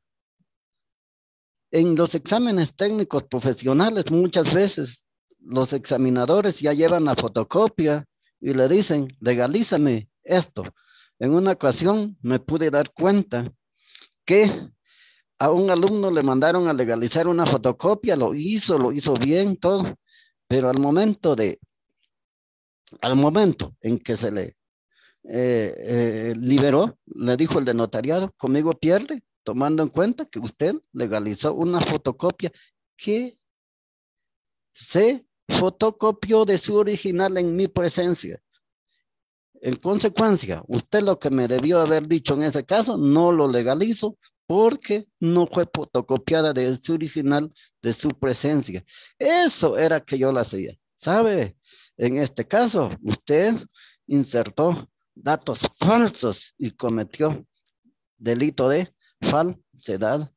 En 1.72 1.96
los 1.96 2.14
exámenes 2.14 2.76
técnicos 2.76 3.24
profesionales 3.24 4.10
muchas 4.10 4.54
veces 4.54 5.08
los 5.40 5.72
examinadores 5.72 6.60
ya 6.60 6.72
llevan 6.72 7.06
la 7.06 7.16
fotocopia 7.16 8.04
y 8.40 8.54
le 8.54 8.68
dicen, 8.68 9.08
legalízame 9.20 10.08
esto. 10.22 10.62
En 11.18 11.32
una 11.32 11.52
ocasión 11.52 12.16
me 12.22 12.38
pude 12.38 12.70
dar 12.70 12.92
cuenta 12.92 13.52
que 14.24 14.68
a 15.42 15.50
un 15.50 15.70
alumno 15.70 16.08
le 16.08 16.22
mandaron 16.22 16.68
a 16.68 16.72
legalizar 16.72 17.26
una 17.26 17.44
fotocopia, 17.44 18.14
lo 18.14 18.32
hizo, 18.32 18.78
lo 18.78 18.92
hizo 18.92 19.14
bien, 19.14 19.56
todo, 19.56 19.96
pero 20.46 20.70
al 20.70 20.78
momento 20.78 21.34
de, 21.34 21.58
al 23.00 23.16
momento 23.16 23.74
en 23.80 23.98
que 23.98 24.16
se 24.16 24.30
le 24.30 24.56
eh, 25.24 25.74
eh, 25.78 26.34
liberó, 26.36 26.96
le 27.06 27.36
dijo 27.36 27.58
el 27.58 27.64
de 27.64 27.74
notariado, 27.74 28.30
conmigo 28.36 28.74
pierde, 28.74 29.24
tomando 29.42 29.82
en 29.82 29.88
cuenta 29.88 30.26
que 30.26 30.38
usted 30.38 30.76
legalizó 30.92 31.54
una 31.54 31.80
fotocopia 31.80 32.52
que 32.96 33.36
se 34.72 35.26
fotocopió 35.48 36.44
de 36.44 36.56
su 36.56 36.76
original 36.76 37.36
en 37.36 37.56
mi 37.56 37.66
presencia. 37.66 38.40
En 39.60 39.74
consecuencia, 39.74 40.62
usted 40.68 41.02
lo 41.02 41.18
que 41.18 41.30
me 41.30 41.48
debió 41.48 41.80
haber 41.80 42.06
dicho 42.06 42.34
en 42.34 42.44
ese 42.44 42.64
caso, 42.64 42.96
no 42.96 43.32
lo 43.32 43.48
legalizo 43.48 44.16
porque 44.52 45.08
no 45.18 45.46
fue 45.46 45.66
fotocopiada 45.72 46.52
de 46.52 46.76
su 46.76 46.92
original, 46.92 47.50
de 47.80 47.94
su 47.94 48.10
presencia. 48.10 48.84
Eso 49.18 49.78
era 49.78 49.98
que 49.98 50.18
yo 50.18 50.30
la 50.30 50.42
hacía. 50.42 50.76
¿Sabe? 50.94 51.56
En 51.96 52.18
este 52.18 52.46
caso, 52.46 52.90
usted 53.00 53.54
insertó 54.06 54.90
datos 55.14 55.60
falsos 55.78 56.54
y 56.58 56.70
cometió 56.72 57.46
delito 58.18 58.68
de 58.68 58.94
falsedad 59.22 60.30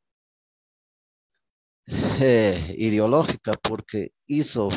eh, 1.85 2.73
ideológica 2.77 3.51
porque 3.61 4.13
hizo 4.27 4.69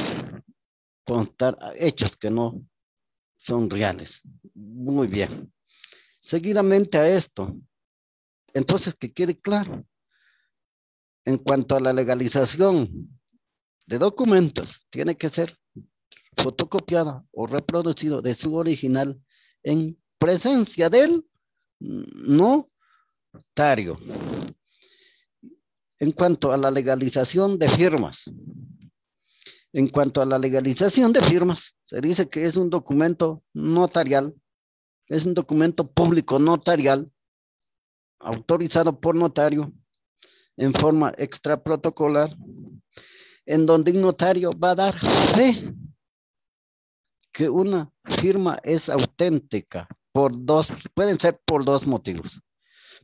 contar 1.04 1.56
hechos 1.76 2.16
que 2.16 2.28
no 2.28 2.60
son 3.36 3.70
reales. 3.70 4.20
Muy 4.52 5.06
bien. 5.06 5.52
Seguidamente 6.18 6.98
a 6.98 7.08
esto, 7.08 7.56
entonces 8.54 8.96
que 8.96 9.12
quede 9.12 9.40
claro, 9.40 9.84
en 11.24 11.38
cuanto 11.38 11.76
a 11.76 11.80
la 11.80 11.92
legalización 11.92 13.20
de 13.86 13.98
documentos, 13.98 14.86
tiene 14.90 15.16
que 15.16 15.28
ser 15.28 15.58
fotocopiada 16.36 17.24
o 17.32 17.46
reproducido 17.46 18.22
de 18.22 18.34
su 18.34 18.54
original 18.54 19.20
en 19.62 20.00
presencia 20.18 20.88
del 20.88 21.26
notario. 21.80 23.98
En 26.00 26.12
cuanto 26.12 26.52
a 26.52 26.56
la 26.56 26.70
legalización 26.70 27.58
de 27.58 27.68
firmas, 27.68 28.30
en 29.72 29.88
cuanto 29.88 30.22
a 30.22 30.26
la 30.26 30.38
legalización 30.38 31.12
de 31.12 31.22
firmas, 31.22 31.74
se 31.84 32.00
dice 32.00 32.28
que 32.28 32.44
es 32.44 32.56
un 32.56 32.70
documento 32.70 33.42
notarial, 33.52 34.34
es 35.08 35.26
un 35.26 35.34
documento 35.34 35.90
público 35.90 36.38
notarial 36.38 37.10
autorizado 38.20 39.00
por 39.00 39.14
notario 39.14 39.72
en 40.56 40.72
forma 40.72 41.12
extraprotocolar, 41.16 42.36
en 43.46 43.64
donde 43.66 43.92
un 43.92 44.02
notario 44.02 44.52
va 44.52 44.72
a 44.72 44.74
dar 44.74 44.94
fe 44.94 45.72
que 47.32 47.48
una 47.48 47.92
firma 48.20 48.58
es 48.64 48.88
auténtica 48.88 49.88
por 50.12 50.32
dos, 50.34 50.68
pueden 50.94 51.20
ser 51.20 51.40
por 51.46 51.64
dos 51.64 51.86
motivos. 51.86 52.40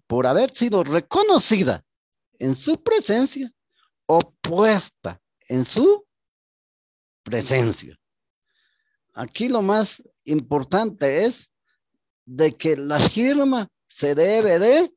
Por 0.07 0.27
haber 0.27 0.51
sido 0.51 0.83
reconocida 0.83 1.85
en 2.39 2.57
su 2.57 2.83
presencia 2.83 3.53
o 4.07 4.19
puesta 4.41 5.21
en 5.49 5.65
su 5.65 6.05
presencia. 7.23 7.99
Aquí 9.15 9.49
lo 9.49 9.63
más 9.63 10.03
importante 10.25 11.25
es 11.25 11.51
de 12.25 12.57
que 12.57 12.77
la 12.77 12.99
firma 12.99 13.69
se 13.89 14.15
debe 14.15 14.59
de 14.59 14.91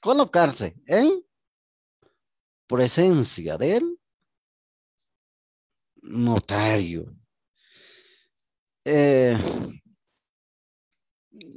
colocarse 0.00 0.76
en 0.86 1.24
presencia 2.66 3.56
del 3.56 3.98
notario. 6.02 7.14
Eh, 8.84 9.36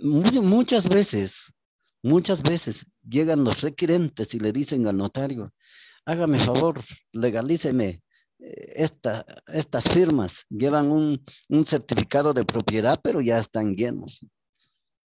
muchas 0.02 0.88
veces, 0.88 1.54
muchas 2.02 2.42
veces 2.42 2.86
llegan 3.08 3.44
los 3.44 3.62
requerentes 3.62 4.34
y 4.34 4.40
le 4.40 4.52
dicen 4.52 4.88
al 4.88 4.98
notario, 4.98 5.54
hágame 6.06 6.40
favor, 6.40 6.82
legalíceme 7.12 8.02
eh, 8.40 8.74
esta, 8.76 9.26
estas 9.48 9.84
firmas, 9.90 10.46
llevan 10.50 10.92
un, 10.92 11.24
un 11.50 11.66
certificado 11.66 12.34
de 12.34 12.46
propiedad, 12.46 13.00
pero 13.04 13.22
ya 13.22 13.38
están 13.38 13.76
llenos, 13.76 14.26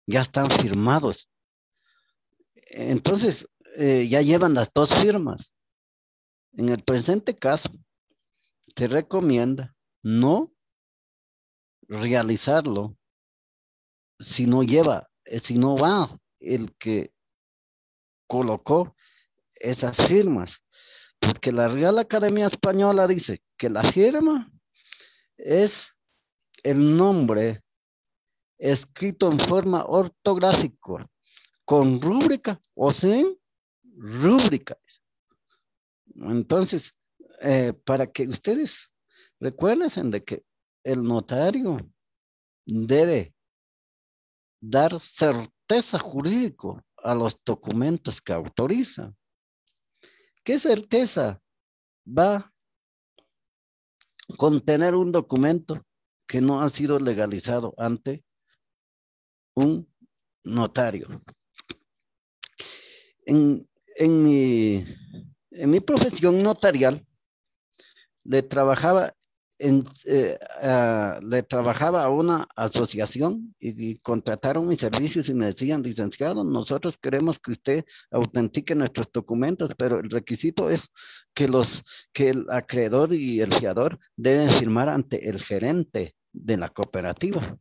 ya 0.06 0.20
están 0.20 0.50
firmados. 0.50 1.28
Entonces, 2.76 3.48
eh, 3.76 4.08
ya 4.08 4.20
llevan 4.20 4.54
las 4.54 4.68
dos 4.74 4.92
firmas. 4.92 5.54
En 6.54 6.70
el 6.70 6.82
presente 6.82 7.36
caso, 7.36 7.70
te 8.74 8.88
recomienda 8.88 9.76
no 10.02 10.52
realizarlo 11.86 12.96
si 14.18 14.46
no 14.46 14.64
lleva, 14.64 15.08
eh, 15.24 15.38
si 15.38 15.56
no 15.56 15.76
va 15.76 16.18
el 16.40 16.74
que 16.76 17.14
colocó 18.26 18.96
esas 19.54 19.96
firmas. 20.08 20.64
Porque 21.20 21.52
la 21.52 21.68
Real 21.68 22.00
Academia 22.00 22.46
Española 22.46 23.06
dice 23.06 23.38
que 23.56 23.70
la 23.70 23.84
firma 23.84 24.50
es 25.36 25.92
el 26.64 26.96
nombre 26.96 27.62
escrito 28.58 29.30
en 29.30 29.38
forma 29.38 29.84
ortográfica 29.84 31.08
con 31.64 32.00
rúbrica 32.00 32.60
o 32.74 32.92
sin 32.92 33.38
rúbrica. 33.96 34.78
Entonces, 36.16 36.94
eh, 37.40 37.72
para 37.84 38.06
que 38.06 38.24
ustedes 38.24 38.90
recuerden 39.40 40.10
de 40.10 40.24
que 40.24 40.44
el 40.84 41.02
notario 41.02 41.78
debe 42.64 43.34
dar 44.60 44.98
certeza 45.00 45.98
jurídica 45.98 46.84
a 46.96 47.14
los 47.14 47.38
documentos 47.44 48.20
que 48.22 48.32
autoriza. 48.32 49.12
¿Qué 50.42 50.58
certeza 50.58 51.40
va 52.06 52.36
a 52.36 52.52
contener 54.38 54.94
un 54.94 55.12
documento 55.12 55.84
que 56.26 56.40
no 56.40 56.62
ha 56.62 56.70
sido 56.70 56.98
legalizado 56.98 57.74
ante 57.76 58.24
un 59.54 59.92
notario? 60.44 61.22
En, 63.26 63.66
mi, 64.22 64.84
en 65.50 65.70
mi 65.70 65.80
profesión 65.80 66.42
notarial, 66.42 67.06
le 68.24 68.42
trabajaba 68.42 69.14
en, 69.58 69.84
eh, 70.06 70.38
le 71.22 71.42
trabajaba 71.42 72.04
a 72.04 72.10
una 72.10 72.46
asociación 72.56 73.54
y, 73.58 73.96
contrataron 73.98 74.66
mis 74.66 74.80
servicios 74.80 75.28
y 75.28 75.34
me 75.34 75.46
decían, 75.46 75.82
licenciado, 75.82 76.44
nosotros 76.44 76.98
queremos 76.98 77.38
que 77.38 77.52
usted 77.52 77.84
autentique 78.10 78.74
nuestros 78.74 79.10
documentos, 79.12 79.70
pero 79.78 80.00
el 80.00 80.10
requisito 80.10 80.70
es 80.70 80.88
que, 81.34 81.48
los, 81.48 81.84
que 82.12 82.30
el 82.30 82.46
acreedor 82.50 83.14
y 83.14 83.40
el 83.40 83.52
fiador 83.52 83.98
deben 84.16 84.50
firmar 84.50 84.88
ante 84.88 85.28
el 85.28 85.40
gerente 85.40 86.16
de 86.32 86.56
la 86.56 86.68
cooperativa. 86.68 87.56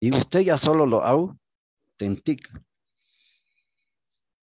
Y 0.00 0.12
usted 0.12 0.40
ya 0.40 0.58
solo 0.58 0.84
lo 0.86 1.02
autentica. 1.02 2.62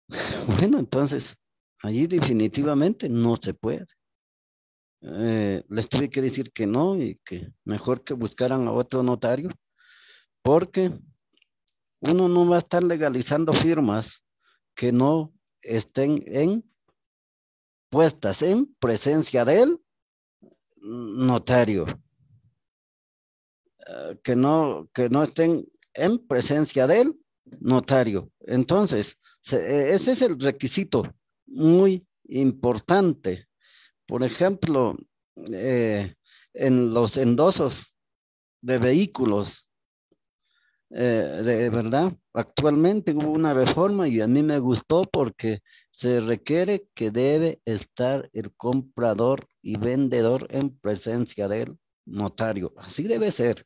Bueno, 0.48 0.80
entonces, 0.80 1.38
allí 1.84 2.08
definitivamente 2.08 3.10
no 3.10 3.36
se 3.38 3.54
puede. 3.54 3.86
Eh, 5.02 5.64
les 5.70 5.90
tuve 5.90 6.10
que 6.10 6.22
decir 6.22 6.52
que 6.52 6.66
no 6.66 6.96
y 6.98 7.16
que 7.24 7.50
mejor 7.64 8.04
que 8.04 8.14
buscaran 8.14 8.68
a 8.68 8.72
otro 8.72 9.04
notario, 9.04 9.50
porque 10.42 10.92
uno 12.00 12.28
no 12.28 12.48
va 12.50 12.58
a 12.58 12.60
estar 12.60 12.84
legalizando 12.84 13.54
firmas 13.54 14.24
que 14.76 14.92
no 14.92 15.34
estén 15.62 16.24
en 16.28 16.64
puestas 17.90 18.42
en 18.42 18.74
presencia 18.80 19.46
del 19.46 19.80
notario. 20.82 21.86
Eh, 23.88 24.20
que 24.24 24.36
no, 24.36 24.90
que 24.94 25.10
no 25.10 25.24
estén 25.24 25.66
en 25.94 26.20
presencia 26.28 26.88
del 26.88 27.20
notario. 27.60 28.32
Entonces, 28.42 29.18
ese 29.54 30.12
es 30.12 30.22
el 30.22 30.40
requisito 30.40 31.04
muy 31.46 32.06
importante 32.30 33.48
por 34.08 34.24
ejemplo, 34.24 34.98
eh, 35.36 36.16
en 36.54 36.94
los 36.94 37.18
endosos 37.18 37.98
de 38.62 38.80
vehículos, 38.80 39.68
eh, 40.90 41.42
de 41.44 41.70
verdad, 41.70 42.14
actualmente 42.34 43.12
hubo 43.12 43.32
una 43.32 43.54
reforma 43.54 44.08
y 44.08 44.22
a 44.22 44.28
mí 44.28 44.42
me 44.44 44.60
gustó 44.60 45.04
porque 45.04 45.60
se 45.92 46.22
requiere 46.22 46.88
que 46.96 47.12
debe 47.12 47.62
estar 47.66 48.30
el 48.32 48.56
comprador 48.56 49.46
y 49.62 49.78
vendedor 49.78 50.48
en 50.52 50.78
presencia 50.80 51.50
del 51.50 51.78
notario. 52.06 52.74
Así 52.78 53.04
debe 53.04 53.30
ser, 53.32 53.66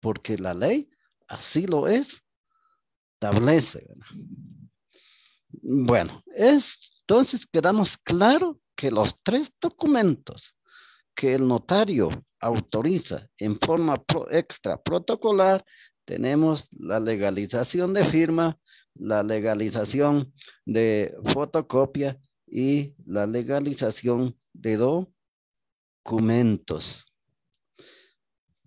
porque 0.00 0.38
la 0.38 0.54
ley 0.54 0.88
así 1.26 1.66
lo 1.66 1.88
es, 1.88 2.22
establece. 3.14 3.88
Bueno, 5.64 6.20
entonces 6.34 7.46
quedamos 7.46 7.96
claro 7.96 8.60
que 8.74 8.90
los 8.90 9.14
tres 9.22 9.52
documentos 9.60 10.56
que 11.14 11.36
el 11.36 11.46
notario 11.46 12.26
autoriza 12.40 13.28
en 13.38 13.56
forma 13.60 14.02
extra 14.32 14.82
protocolar, 14.82 15.64
tenemos 16.04 16.68
la 16.72 16.98
legalización 16.98 17.94
de 17.94 18.04
firma, 18.04 18.58
la 18.94 19.22
legalización 19.22 20.34
de 20.66 21.14
fotocopia 21.32 22.20
y 22.44 22.96
la 23.06 23.28
legalización 23.28 24.36
de 24.52 24.78
documentos. 26.02 27.04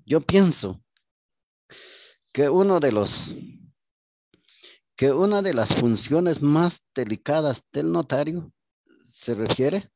Yo 0.05 0.21
pienso 0.21 0.81
que 2.31 2.47
uno 2.49 2.79
de 2.79 2.93
los 2.93 3.35
que 4.95 5.11
una 5.11 5.41
de 5.41 5.53
las 5.53 5.75
funciones 5.75 6.41
más 6.41 6.85
delicadas 6.95 7.63
del 7.73 7.91
notario 7.91 8.51
se 9.09 9.35
refiere 9.35 9.91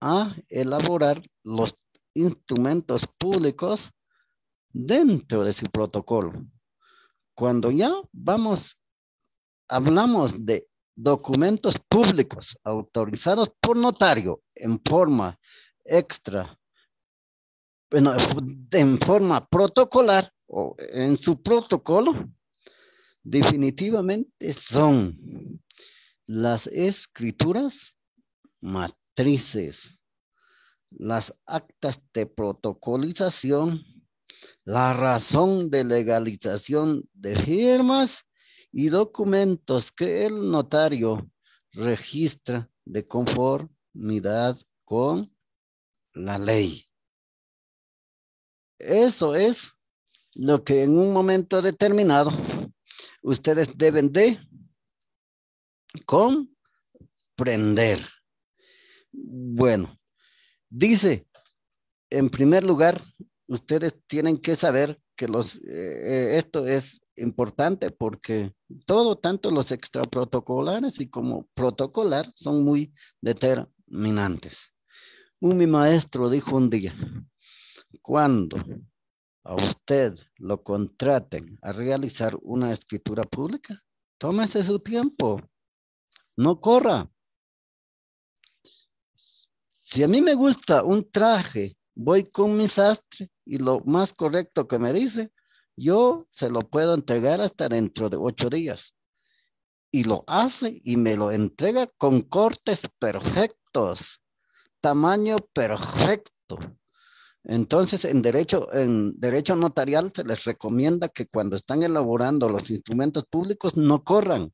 a 0.00 0.34
elaborar 0.48 1.22
los 1.42 1.76
instrumentos 2.14 3.06
públicos 3.18 3.90
dentro 4.70 5.44
de 5.44 5.52
su 5.52 5.66
protocolo. 5.66 6.32
Cuando 7.34 7.70
ya 7.70 7.92
vamos, 8.12 8.78
hablamos 9.68 10.46
de 10.46 10.68
documentos 10.94 11.76
públicos 11.88 12.58
autorizados 12.64 13.50
por 13.60 13.76
notario 13.76 14.42
en 14.54 14.80
forma 14.82 15.38
extra, 15.84 16.58
en 17.90 18.98
forma 18.98 19.46
protocolar 19.46 20.32
o 20.46 20.74
en 20.78 21.18
su 21.18 21.42
protocolo, 21.42 22.30
definitivamente 23.26 24.52
son 24.54 25.60
las 26.26 26.68
escrituras 26.68 27.96
matrices, 28.60 29.98
las 30.90 31.34
actas 31.44 32.00
de 32.14 32.26
protocolización, 32.26 33.84
la 34.64 34.94
razón 34.94 35.70
de 35.70 35.82
legalización 35.82 37.08
de 37.14 37.34
firmas 37.36 38.22
y 38.70 38.90
documentos 38.90 39.90
que 39.90 40.26
el 40.26 40.48
notario 40.52 41.28
registra 41.72 42.70
de 42.84 43.04
conformidad 43.04 44.56
con 44.84 45.36
la 46.14 46.38
ley. 46.38 46.88
Eso 48.78 49.34
es 49.34 49.72
lo 50.34 50.62
que 50.62 50.84
en 50.84 50.96
un 50.96 51.12
momento 51.12 51.60
determinado 51.60 52.30
ustedes 53.26 53.76
deben 53.76 54.12
de 54.12 54.38
comprender. 56.06 57.98
Bueno, 59.12 59.98
dice, 60.68 61.26
en 62.08 62.30
primer 62.30 62.62
lugar, 62.62 63.02
ustedes 63.48 63.96
tienen 64.06 64.38
que 64.38 64.54
saber 64.54 65.00
que 65.16 65.26
los, 65.26 65.56
eh, 65.56 66.38
esto 66.38 66.66
es 66.66 67.00
importante 67.16 67.90
porque 67.90 68.52
todo, 68.84 69.16
tanto 69.16 69.50
los 69.50 69.72
extraprotocolares 69.72 71.00
y 71.00 71.08
como 71.08 71.48
protocolar, 71.54 72.30
son 72.34 72.62
muy 72.62 72.94
determinantes. 73.20 74.72
Un 75.40 75.56
mi 75.56 75.66
maestro 75.66 76.30
dijo 76.30 76.56
un 76.56 76.70
día, 76.70 76.94
cuando 78.02 78.62
a 79.46 79.54
usted 79.54 80.12
lo 80.38 80.62
contraten 80.62 81.58
a 81.62 81.72
realizar 81.72 82.36
una 82.42 82.72
escritura 82.72 83.22
pública, 83.22 83.80
tómese 84.18 84.64
su 84.64 84.80
tiempo, 84.80 85.40
no 86.36 86.60
corra. 86.60 87.08
Si 89.82 90.02
a 90.02 90.08
mí 90.08 90.20
me 90.20 90.34
gusta 90.34 90.82
un 90.82 91.08
traje, 91.10 91.78
voy 91.94 92.24
con 92.24 92.56
mi 92.56 92.66
sastre 92.66 93.30
y 93.44 93.58
lo 93.58 93.80
más 93.84 94.12
correcto 94.12 94.66
que 94.66 94.80
me 94.80 94.92
dice, 94.92 95.32
yo 95.76 96.26
se 96.28 96.50
lo 96.50 96.62
puedo 96.62 96.94
entregar 96.94 97.40
hasta 97.40 97.68
dentro 97.68 98.08
de 98.08 98.16
ocho 98.16 98.50
días. 98.50 98.94
Y 99.92 100.04
lo 100.04 100.24
hace 100.26 100.80
y 100.82 100.96
me 100.96 101.16
lo 101.16 101.30
entrega 101.30 101.86
con 101.98 102.22
cortes 102.22 102.88
perfectos, 102.98 104.20
tamaño 104.80 105.36
perfecto. 105.54 106.58
Entonces, 107.48 108.04
en 108.04 108.22
derecho, 108.22 108.72
en 108.72 109.20
derecho 109.20 109.54
notarial 109.54 110.10
se 110.14 110.24
les 110.24 110.42
recomienda 110.44 111.08
que 111.08 111.26
cuando 111.26 111.54
están 111.54 111.84
elaborando 111.84 112.48
los 112.48 112.68
instrumentos 112.70 113.24
públicos 113.26 113.76
no 113.76 114.02
corran. 114.02 114.52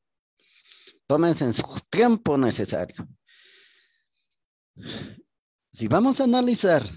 Tómense 1.07 1.45
en 1.45 1.53
su 1.53 1.63
tiempo 1.89 2.37
necesario. 2.37 3.07
Si 5.71 5.87
vamos 5.87 6.21
a 6.21 6.25
analizar 6.25 6.87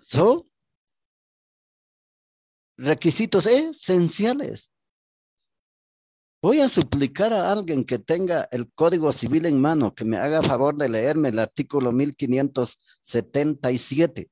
Son 0.00 0.50
requisitos 2.76 3.46
esenciales. 3.46 4.70
Voy 6.42 6.60
a 6.60 6.68
suplicar 6.68 7.32
a 7.32 7.50
alguien 7.50 7.84
que 7.84 7.98
tenga 7.98 8.46
el 8.52 8.70
Código 8.70 9.10
Civil 9.12 9.46
en 9.46 9.58
mano 9.58 9.94
que 9.94 10.04
me 10.04 10.18
haga 10.18 10.42
favor 10.42 10.76
de 10.76 10.90
leerme 10.90 11.30
el 11.30 11.38
artículo 11.38 11.90
1577, 11.90 14.28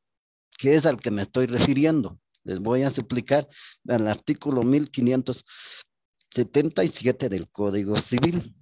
que 0.59 0.75
es 0.75 0.85
al 0.85 1.01
que 1.01 1.11
me 1.11 1.23
estoy 1.23 1.47
refiriendo. 1.47 2.21
Les 2.45 2.59
voy 2.59 2.83
a 2.83 2.91
suplicar 2.91 3.49
el 3.85 4.09
artículo 4.09 4.63
1577 4.63 7.31
del 7.31 7.49
Código 7.49 7.97
Civil. 7.97 8.55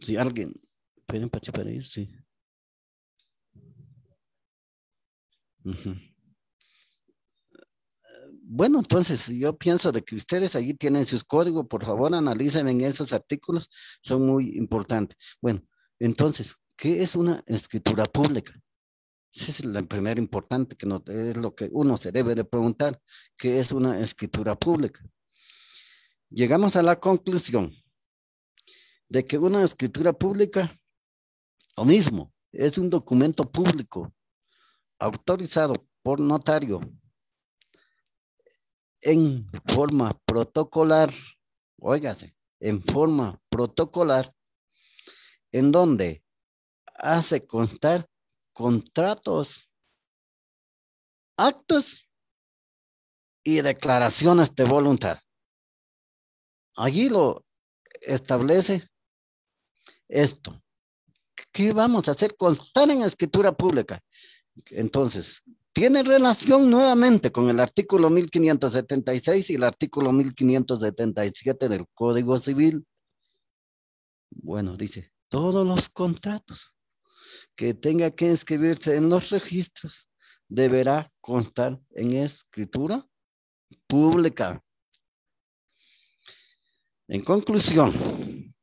Si 0.00 0.16
alguien, 0.16 0.54
¿pueden 1.04 1.28
participar 1.28 1.66
Bueno, 8.48 8.78
entonces 8.78 9.26
yo 9.26 9.58
pienso 9.58 9.90
de 9.90 10.02
que 10.02 10.14
ustedes 10.14 10.54
allí 10.54 10.74
tienen 10.74 11.04
sus 11.04 11.24
códigos, 11.24 11.66
por 11.66 11.84
favor 11.84 12.14
analicen 12.14 12.68
en 12.68 12.80
esos 12.80 13.12
artículos, 13.12 13.68
son 14.02 14.24
muy 14.24 14.56
importantes. 14.56 15.18
Bueno, 15.42 15.62
entonces, 15.98 16.54
¿qué 16.76 17.02
es 17.02 17.16
una 17.16 17.42
escritura 17.46 18.04
pública? 18.04 18.52
Esa 19.34 19.50
es 19.50 19.64
la 19.64 19.82
primera 19.82 20.20
importante, 20.20 20.76
que 20.76 20.86
no, 20.86 21.02
es 21.08 21.36
lo 21.36 21.54
que 21.54 21.68
uno 21.72 21.96
se 21.96 22.12
debe 22.12 22.34
de 22.34 22.44
preguntar, 22.44 23.00
¿qué 23.36 23.58
es 23.58 23.72
una 23.72 24.00
escritura 24.00 24.54
pública? 24.54 25.04
Llegamos 26.30 26.76
a 26.76 26.82
la 26.82 26.98
conclusión 26.98 27.74
de 29.08 29.24
que 29.24 29.38
una 29.38 29.64
escritura 29.64 30.12
pública, 30.12 30.78
lo 31.76 31.84
mismo, 31.84 32.32
es 32.52 32.78
un 32.78 32.90
documento 32.90 33.50
público 33.50 34.15
autorizado 34.98 35.86
por 36.02 36.20
notario 36.20 36.80
en 39.00 39.50
forma 39.72 40.18
protocolar, 40.24 41.12
óigase, 41.78 42.34
en 42.60 42.82
forma 42.82 43.40
protocolar, 43.48 44.34
en 45.52 45.70
donde 45.72 46.24
hace 46.94 47.46
constar 47.46 48.08
contratos, 48.52 49.70
actos 51.36 52.08
y 53.44 53.60
declaraciones 53.60 54.54
de 54.54 54.64
voluntad. 54.64 55.18
Allí 56.74 57.08
lo 57.08 57.44
establece 58.00 58.88
esto. 60.08 60.62
¿Qué 61.52 61.72
vamos 61.72 62.08
a 62.08 62.12
hacer? 62.12 62.36
Constar 62.36 62.90
en 62.90 63.02
escritura 63.02 63.52
pública. 63.52 64.00
Entonces, 64.70 65.42
tiene 65.72 66.02
relación 66.02 66.70
nuevamente 66.70 67.30
con 67.30 67.50
el 67.50 67.60
artículo 67.60 68.08
1576 68.08 69.50
y 69.50 69.54
el 69.56 69.64
artículo 69.64 70.12
1577 70.12 71.68
del 71.68 71.86
Código 71.92 72.38
Civil. 72.38 72.86
Bueno, 74.30 74.76
dice, 74.76 75.12
todos 75.28 75.66
los 75.66 75.88
contratos 75.88 76.74
que 77.54 77.74
tenga 77.74 78.10
que 78.10 78.26
inscribirse 78.28 78.96
en 78.96 79.10
los 79.10 79.30
registros 79.30 80.08
deberá 80.48 81.12
constar 81.20 81.80
en 81.90 82.12
escritura 82.14 83.04
pública. 83.86 84.62
En 87.08 87.22
conclusión, 87.22 88.54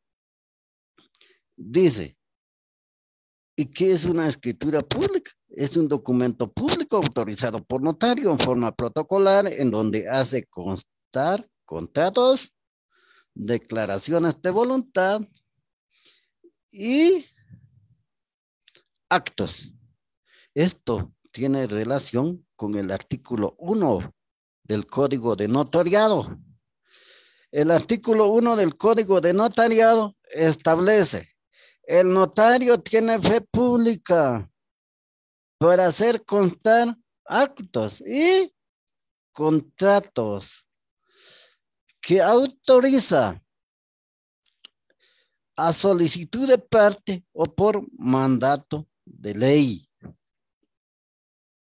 dice, 1.56 2.18
¿y 3.56 3.66
qué 3.68 3.92
es 3.92 4.06
una 4.06 4.28
escritura 4.28 4.82
pública? 4.82 5.32
Es 5.50 5.78
un 5.78 5.88
documento 5.88 6.52
público 6.52 6.98
autorizado 6.98 7.64
por 7.64 7.82
notario 7.82 8.32
en 8.32 8.40
forma 8.40 8.76
protocolar 8.76 9.48
en 9.48 9.70
donde 9.70 10.10
hace 10.10 10.46
constar 10.46 11.48
contratos, 11.66 12.54
declaraciones 13.34 14.42
de 14.42 14.50
voluntad 14.50 15.22
y 16.72 17.26
actos. 19.10 19.72
Esto 20.56 21.14
tiene 21.32 21.68
relación 21.68 22.46
con 22.56 22.76
el 22.76 22.92
artículo 22.92 23.56
1 23.60 24.14
del 24.64 24.86
Código 24.86 25.36
de 25.36 25.48
Notariado. 25.48 26.40
El 27.52 27.70
artículo 27.70 28.28
1 28.28 28.56
del 28.56 28.76
Código 28.76 29.22
de 29.22 29.34
Notariado 29.34 30.16
establece 30.34 31.33
el 31.84 32.12
notario 32.12 32.80
tiene 32.80 33.20
fe 33.20 33.42
pública 33.42 34.50
para 35.58 35.88
hacer 35.88 36.24
constar 36.26 36.98
actos 37.26 38.02
y 38.02 38.54
contratos 39.32 40.66
que 42.02 42.22
autoriza 42.22 43.42
a 45.56 45.72
solicitud 45.72 46.48
de 46.48 46.58
parte 46.58 47.26
o 47.32 47.46
por 47.46 47.86
mandato 47.98 48.88
de 49.06 49.36
ley. 49.36 49.90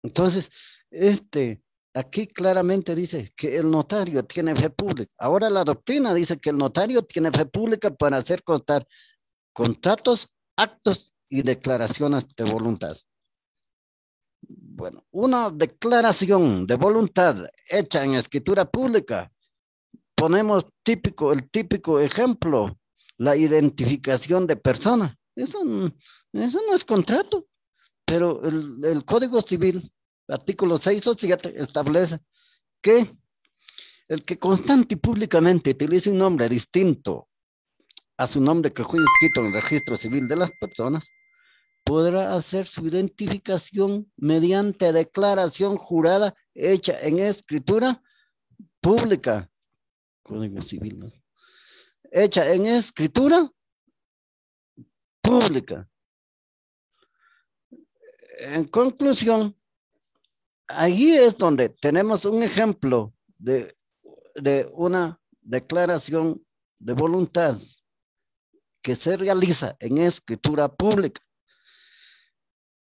Entonces, 0.04 0.50
este, 0.91 1.62
aquí 1.93 2.28
claramente 2.28 2.95
dice 2.95 3.32
que 3.36 3.58
el 3.58 3.69
notario 3.69 4.24
tiene 4.24 4.56
fe 4.56 4.69
pública. 4.69 5.12
Ahora 5.17 5.50
la 5.50 5.63
doctrina 5.63 6.13
dice 6.13 6.38
que 6.38 6.50
el 6.50 6.58
notario 6.58 7.04
tiene 7.04 7.32
fe 7.32 7.45
pública 7.45 7.89
para 7.91 8.17
hacer 8.17 8.43
constar 8.43 8.88
contratos, 9.53 10.27
actos 10.55 11.13
y 11.29 11.43
declaraciones 11.43 12.25
de 12.35 12.43
voluntad. 12.43 12.97
Bueno, 14.41 15.05
una 15.12 15.49
declaración 15.49 16.65
de 16.65 16.75
voluntad 16.75 17.47
hecha 17.69 18.03
en 18.03 18.15
escritura 18.15 18.65
pública. 18.65 19.31
Ponemos 20.15 20.65
típico, 20.83 21.31
el 21.31 21.49
típico 21.49 21.99
ejemplo, 21.99 22.77
la 23.17 23.35
identificación 23.35 24.47
de 24.47 24.55
persona. 24.55 25.17
Eso, 25.35 25.59
eso 26.33 26.62
no 26.67 26.75
es 26.75 26.83
contrato, 26.83 27.47
pero 28.05 28.41
el, 28.43 29.05
Código 29.05 29.41
Civil, 29.41 29.91
artículo 30.27 30.77
6 30.77 31.07
o 31.07 31.15
7, 31.17 31.53
establece 31.57 32.19
que 32.81 33.15
el 34.07 34.25
que 34.25 34.38
constante 34.38 34.95
y 34.95 34.97
públicamente 34.97 35.71
utilice 35.71 36.09
un 36.09 36.17
nombre 36.17 36.49
distinto 36.49 37.28
a 38.19 38.27
su 38.27 38.41
nombre 38.41 38.73
que 38.73 38.84
fue 38.84 38.99
inscrito 38.99 39.39
en 39.39 39.47
el 39.47 39.62
registro 39.62 39.95
civil 39.95 40.27
de 40.27 40.36
las 40.36 40.51
personas, 40.60 41.10
podrá 41.86 42.36
hacer 42.36 42.67
su 42.67 42.86
identificación 42.86 44.12
mediante 44.17 44.91
declaración 44.91 45.77
jurada 45.77 46.36
hecha 46.53 46.99
en 46.99 47.19
escritura 47.19 48.03
pública. 48.82 49.49
Código 50.21 50.62
civil, 50.62 50.99
¿no? 50.99 51.13
Hecha 52.12 52.51
en 52.51 52.65
escritura 52.65 53.49
pública. 55.21 55.89
En 58.39 58.65
conclusión, 58.65 59.58
ahí 60.67 61.15
es 61.15 61.38
donde 61.38 61.69
tenemos 61.69 62.25
un 62.25 62.43
ejemplo 62.43 63.13
de, 63.38 63.73
de 64.36 64.69
una 64.73 65.21
declaración 65.41 66.45
de 66.79 66.93
voluntad 66.93 67.58
que 68.81 68.95
se 68.95 69.17
realiza 69.17 69.75
en 69.79 69.97
escritura 69.97 70.67
pública. 70.69 71.21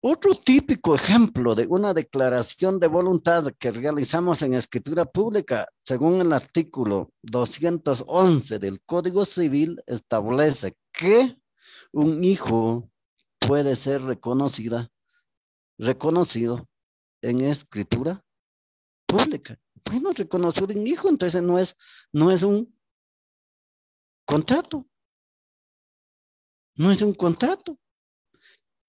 Otro 0.01 0.37
típico 0.37 0.95
ejemplo 0.95 1.57
de 1.57 1.67
una 1.67 1.93
declaración 1.93 2.79
de 2.79 2.87
voluntad 2.87 3.53
que 3.59 3.73
realizamos 3.73 4.43
en 4.43 4.55
escritura 4.55 5.05
pública, 5.07 5.67
según 5.83 6.21
el 6.21 6.33
artículo 6.33 7.13
211 7.23 8.61
del 8.61 8.81
Código 8.83 9.27
Civil, 9.27 9.83
establece 9.87 10.77
que 10.93 11.37
un 11.91 12.23
hijo 12.23 12.89
puede 13.41 13.75
ser 13.75 14.03
reconocida, 14.03 14.89
reconocido 15.79 16.69
en 17.21 17.41
escritura 17.41 18.25
pública. 19.05 19.59
Bueno, 19.85 20.13
reconocido 20.13 20.69
un 20.69 20.87
hijo, 20.87 21.09
entonces 21.09 21.43
no 21.43 21.59
es, 21.59 21.77
no 22.13 22.31
es 22.31 22.45
un 22.45 22.73
contrato. 24.25 24.87
No 26.79 26.93
es 26.93 27.03
un 27.03 27.13
contrato. 27.13 27.77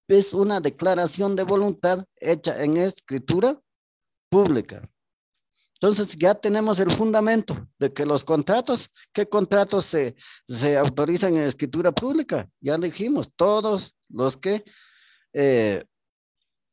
Es 0.08 0.32
una 0.32 0.60
declaración 0.60 1.36
de 1.36 1.42
voluntad 1.42 2.04
hecha 2.16 2.62
en 2.62 2.76
escritura 2.76 3.60
pública. 4.30 4.88
Entonces 5.74 6.16
ya 6.16 6.34
tenemos 6.34 6.78
el 6.78 6.90
fundamento 6.90 7.68
de 7.78 7.92
que 7.92 8.06
los 8.06 8.24
contratos, 8.24 8.90
¿qué 9.12 9.26
contratos 9.28 9.86
se, 9.86 10.14
se 10.46 10.76
autorizan 10.76 11.34
en 11.34 11.44
escritura 11.44 11.90
pública? 11.90 12.48
Ya 12.60 12.78
dijimos, 12.78 13.30
todos 13.34 13.96
los 14.08 14.36
que 14.36 14.62
eh, 15.32 15.84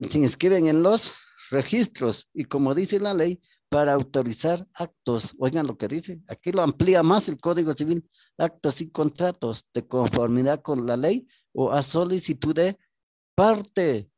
se 0.09 0.17
inscriben 0.19 0.67
en 0.67 0.83
los 0.83 1.13
registros 1.49 2.27
y 2.33 2.45
como 2.45 2.75
dice 2.75 2.99
la 2.99 3.13
ley, 3.13 3.41
para 3.69 3.93
autorizar 3.93 4.65
actos, 4.73 5.35
oigan 5.39 5.67
lo 5.67 5.77
que 5.77 5.87
dice, 5.87 6.21
aquí 6.27 6.51
lo 6.51 6.61
amplía 6.61 7.03
más 7.03 7.27
el 7.27 7.37
Código 7.37 7.73
Civil, 7.73 8.09
actos 8.37 8.81
y 8.81 8.89
contratos 8.89 9.65
de 9.73 9.87
conformidad 9.87 10.61
con 10.61 10.85
la 10.85 10.95
ley 10.95 11.27
o 11.53 11.71
a 11.71 11.83
solicitud 11.83 12.55
de 12.55 12.77
parte. 13.35 14.09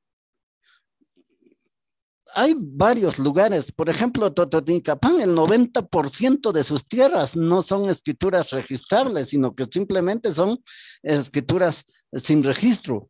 Hay 2.35 2.55
varios 2.55 3.17
lugares, 3.17 3.71
por 3.71 3.89
ejemplo, 3.89 4.31
Tototincapán, 4.31 5.19
el 5.19 5.31
90% 5.35 6.51
de 6.51 6.63
sus 6.63 6.87
tierras 6.87 7.35
no 7.35 7.63
son 7.63 7.89
escrituras 7.89 8.51
registrables, 8.51 9.29
sino 9.29 9.55
que 9.55 9.65
simplemente 9.65 10.31
son 10.31 10.63
escrituras 11.01 11.85
sin 12.13 12.43
registro. 12.43 13.09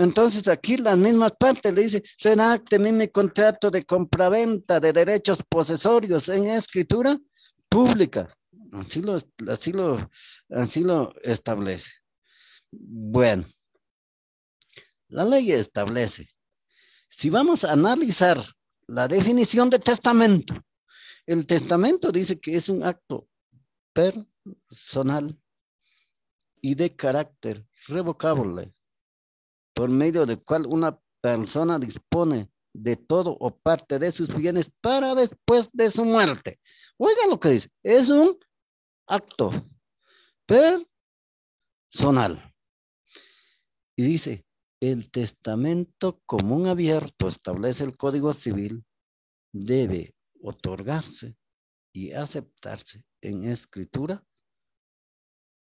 Entonces 0.00 0.48
aquí 0.48 0.78
las 0.78 0.96
mismas 0.96 1.32
partes 1.38 1.74
le 1.74 1.82
dice, 1.82 2.02
redácteme 2.20 2.90
mi 2.90 3.08
contrato 3.08 3.70
de 3.70 3.84
compraventa 3.84 4.80
de 4.80 4.94
derechos 4.94 5.40
posesorios 5.46 6.26
en 6.30 6.46
escritura 6.46 7.18
pública. 7.68 8.34
Así 8.72 9.02
lo, 9.02 9.18
así 9.46 9.72
lo, 9.72 10.10
así 10.48 10.84
lo 10.84 11.14
establece. 11.20 11.90
Bueno, 12.70 13.46
la 15.08 15.26
ley 15.26 15.52
establece, 15.52 16.30
si 17.10 17.28
vamos 17.28 17.64
a 17.64 17.72
analizar 17.72 18.42
la 18.86 19.06
definición 19.06 19.68
de 19.68 19.80
testamento, 19.80 20.54
el 21.26 21.44
testamento 21.44 22.10
dice 22.10 22.40
que 22.40 22.56
es 22.56 22.70
un 22.70 22.84
acto 22.84 23.28
personal 23.92 25.38
y 26.62 26.74
de 26.74 26.96
carácter 26.96 27.66
revocable 27.86 28.72
por 29.80 29.88
medio 29.88 30.26
del 30.26 30.42
cual 30.42 30.66
una 30.66 31.00
persona 31.22 31.78
dispone 31.78 32.50
de 32.74 32.96
todo 32.96 33.34
o 33.40 33.56
parte 33.56 33.98
de 33.98 34.12
sus 34.12 34.28
bienes 34.28 34.70
para 34.82 35.14
después 35.14 35.70
de 35.72 35.90
su 35.90 36.04
muerte. 36.04 36.60
Oigan 36.98 37.30
lo 37.30 37.40
que 37.40 37.48
dice, 37.48 37.70
es 37.82 38.10
un 38.10 38.38
acto 39.06 39.50
personal. 40.44 40.84
Y 43.96 44.02
dice, 44.02 44.44
el 44.80 45.10
testamento 45.10 46.20
común 46.26 46.66
abierto, 46.66 47.28
establece 47.28 47.84
el 47.84 47.96
Código 47.96 48.34
Civil, 48.34 48.84
debe 49.50 50.14
otorgarse 50.42 51.38
y 51.94 52.12
aceptarse 52.12 53.02
en 53.22 53.44
escritura 53.44 54.22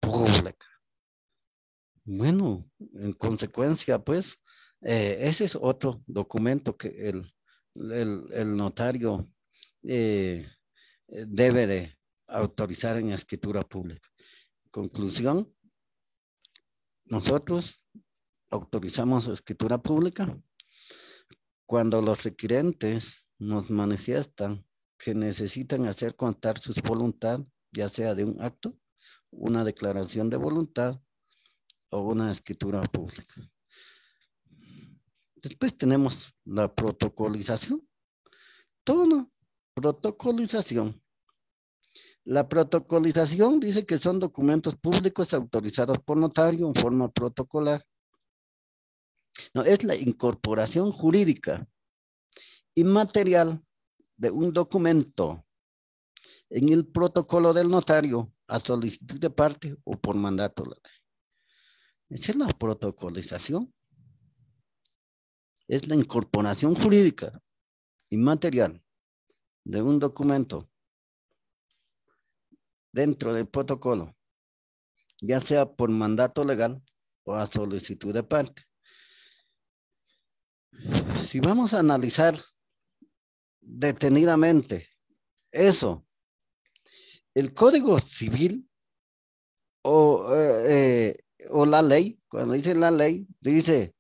pública. 0.01 0.70
Bueno, 2.05 2.71
en 2.95 3.13
consecuencia, 3.13 3.99
pues, 3.99 4.39
eh, 4.83 5.19
ese 5.21 5.45
es 5.45 5.55
otro 5.55 6.03
documento 6.07 6.77
que 6.77 6.89
el, 7.09 7.33
el, 7.75 8.57
notario 8.57 9.31
eh, 9.83 10.49
debe 11.07 11.67
de 11.67 11.99
autorizar 12.27 12.97
en 12.97 13.13
escritura 13.13 13.63
pública. 13.63 14.09
Conclusión, 14.71 15.55
nosotros 17.05 17.83
autorizamos 18.51 19.27
escritura 19.27 19.79
pública 19.79 20.41
cuando 21.67 22.01
los 22.01 22.25
requirentes 22.25 23.27
nos 23.39 23.71
manifiestan 23.71 24.67
que 24.99 25.15
necesitan 25.15 25.87
hacer 25.87 26.17
contar 26.17 26.59
su 26.59 26.73
voluntad, 26.83 27.41
ya 27.73 27.89
sea 27.89 28.15
de 28.15 28.25
un 28.25 28.43
acto, 28.43 28.77
una 29.31 29.65
declaración 29.65 30.31
de 30.31 30.37
voluntad 30.37 31.01
o 31.91 32.01
una 32.03 32.33
escritura 32.33 32.83
pública. 32.83 33.51
Después 35.37 35.77
tenemos 35.77 36.35
la 36.45 36.75
protocolización. 36.75 37.87
Todo 38.85 39.29
protocolización. 39.75 41.03
La 42.25 42.49
protocolización 42.49 43.61
dice 43.61 43.87
que 43.87 43.99
son 43.99 44.19
documentos 44.19 44.77
públicos 44.77 45.33
autorizados 45.33 45.99
por 46.01 46.19
notario 46.19 46.67
en 46.69 46.75
forma 46.75 47.11
protocolar. 47.11 47.85
No, 49.55 49.65
es 49.65 49.83
la 49.85 49.97
incorporación 49.97 50.93
jurídica 50.93 51.67
y 52.75 52.85
material 52.85 53.65
de 54.17 54.31
un 54.31 54.53
documento 54.53 55.47
en 56.51 56.69
el 56.69 56.87
protocolo 56.87 57.55
del 57.55 57.71
notario 57.71 58.33
a 58.49 58.61
solicitud 58.61 59.19
de 59.19 59.31
parte 59.31 59.75
o 59.85 59.99
por 59.99 60.17
mandato 60.17 60.65
la 60.65 60.77
ley. 60.83 61.00
Esa 62.11 62.33
es 62.33 62.37
la 62.37 62.49
protocolización. 62.49 63.73
Es 65.69 65.87
la 65.87 65.95
incorporación 65.95 66.75
jurídica 66.75 67.41
y 68.11 68.17
material 68.17 68.85
de 69.65 69.81
un 69.81 70.01
documento 70.01 70.69
dentro 72.93 73.33
del 73.33 73.47
protocolo, 73.47 74.17
ya 75.23 75.39
sea 75.39 75.73
por 75.73 75.91
mandato 75.91 76.45
legal 76.45 76.83
o 77.25 77.37
a 77.37 77.47
solicitud 77.47 78.13
de 78.13 78.25
parte. 78.25 78.65
Si 81.29 81.39
vamos 81.39 81.73
a 81.73 81.79
analizar 81.79 82.37
detenidamente 83.61 84.89
eso, 85.53 86.05
el 87.35 87.55
Código 87.55 88.01
Civil 88.01 88.69
o 89.83 90.35
eh, 90.35 90.65
eh, 90.67 91.25
o 91.49 91.67
la 91.67 91.83
ley, 91.83 92.19
cuando 92.29 92.55
dice 92.55 92.75
la 92.75 92.91
ley, 92.91 93.27
dice 93.41 93.95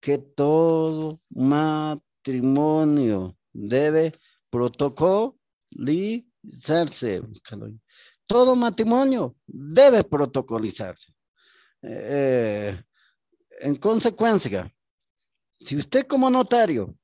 que 0.00 0.18
todo 0.18 1.20
matrimonio 1.30 3.36
debe 3.52 4.12
protocolizarse. 4.50 7.22
Todo 8.26 8.56
matrimonio 8.56 9.36
debe 9.46 10.04
protocolizarse. 10.04 11.12
Eh, 11.82 12.82
en 13.60 13.76
consecuencia, 13.76 14.74
si 15.58 15.76
usted 15.76 16.06
como 16.06 16.30
notario 16.30 16.96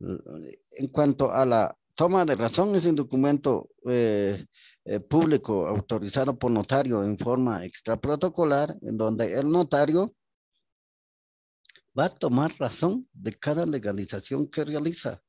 En 0.00 0.88
cuanto 0.92 1.32
a 1.32 1.44
la 1.44 1.76
toma 1.94 2.24
de 2.24 2.36
razón, 2.36 2.74
es 2.76 2.84
un 2.84 2.94
documento 2.94 3.70
eh, 3.86 4.46
eh, 4.84 5.00
público 5.00 5.66
autorizado 5.66 6.38
por 6.38 6.52
notario 6.52 7.02
en 7.02 7.18
forma 7.18 7.64
extraprotocolar, 7.64 8.76
en 8.82 8.96
donde 8.96 9.38
el 9.38 9.50
notario 9.50 10.14
va 11.98 12.06
a 12.06 12.14
tomar 12.14 12.52
razón 12.58 13.08
de 13.12 13.34
cada 13.34 13.66
legalización 13.66 14.46
que 14.46 14.64
realiza 14.64 15.20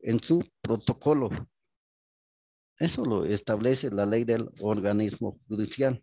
en 0.00 0.20
su 0.20 0.44
protocolo. 0.60 1.30
Eso 2.78 3.04
lo 3.04 3.24
establece 3.24 3.90
la 3.90 4.04
ley 4.04 4.24
del 4.24 4.50
organismo 4.60 5.38
judicial. 5.48 6.02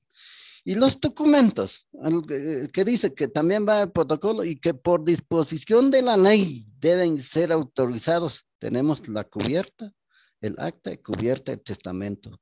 Y 0.66 0.76
los 0.76 1.00
documentos, 1.00 1.88
eh, 2.30 2.68
que 2.72 2.86
dice 2.86 3.14
que 3.14 3.28
también 3.28 3.68
va 3.68 3.82
el 3.82 3.92
protocolo 3.92 4.46
y 4.46 4.56
que 4.56 4.74
por 4.74 5.04
disposición 5.04 5.92
de 5.92 6.02
la 6.02 6.16
ley 6.16 6.66
deben 6.80 7.18
ser 7.18 7.52
autorizados. 7.52 8.48
Tenemos 8.60 9.08
la 9.10 9.26
cubierta, 9.26 9.92
el 10.40 10.56
acta 10.58 10.92
de 10.92 11.02
cubierta 11.02 11.52
de 11.52 11.58
testamento. 11.58 12.40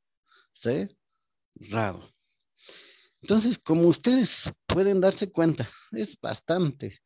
¿Sí? 0.54 0.88
Raro. 1.56 2.14
Entonces, 3.24 3.58
como 3.58 3.88
ustedes 3.88 4.52
pueden 4.68 5.02
darse 5.02 5.32
cuenta, 5.32 5.70
es 5.92 6.20
bastante, 6.20 7.02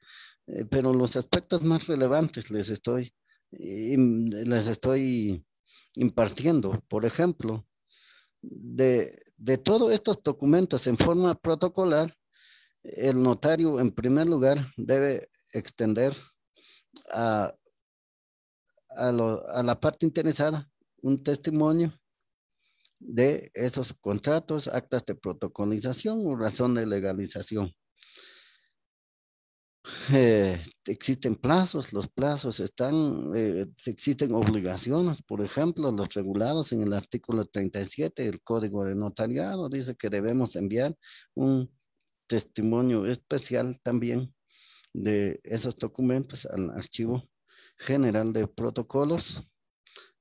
eh, 0.47 0.65
pero 0.69 0.93
los 0.93 1.15
aspectos 1.15 1.61
más 1.63 1.87
relevantes 1.87 2.51
les 2.51 2.69
estoy, 2.69 3.13
les 3.51 4.67
estoy 4.67 5.45
impartiendo. 5.93 6.81
Por 6.89 7.05
ejemplo, 7.05 7.65
de, 8.49 9.17
de 9.37 9.57
todos 9.57 9.91
estos 9.93 10.21
documentos 10.23 10.87
en 10.87 10.97
forma 10.97 11.35
protocolar, 11.35 12.15
el 12.83 13.21
notario 13.21 13.79
en 13.79 13.91
primer 13.91 14.27
lugar 14.27 14.67
debe 14.77 15.29
extender 15.53 16.13
a, 17.11 17.53
a, 18.97 19.07
a 19.07 19.63
la 19.63 19.79
parte 19.79 20.05
interesada 20.05 20.69
un 21.01 21.23
testimonio 21.23 21.93
de 22.99 23.51
esos 23.53 23.93
contratos, 23.93 24.67
actas 24.67 25.05
de 25.05 25.15
protocolización 25.15 26.25
o 26.25 26.35
razón 26.35 26.75
de 26.75 26.85
legalización. 26.85 27.73
Eh, 30.11 30.61
existen 30.87 31.35
plazos, 31.35 31.93
los 31.93 32.09
plazos 32.09 32.59
están, 32.59 33.31
eh, 33.35 33.67
existen 33.85 34.33
obligaciones, 34.33 35.21
por 35.21 35.43
ejemplo, 35.43 35.91
los 35.91 36.13
regulados 36.13 36.71
en 36.71 36.81
el 36.81 36.93
artículo 36.93 37.45
37 37.45 38.23
del 38.23 38.41
Código 38.41 38.83
de 38.83 38.95
Notariado, 38.95 39.69
dice 39.69 39.95
que 39.95 40.09
debemos 40.09 40.55
enviar 40.55 40.95
un 41.35 41.71
testimonio 42.27 43.05
especial 43.05 43.79
también 43.81 44.33
de 44.93 45.39
esos 45.43 45.77
documentos 45.77 46.45
al 46.45 46.71
Archivo 46.71 47.29
General 47.77 48.31
de 48.33 48.47
Protocolos 48.47 49.43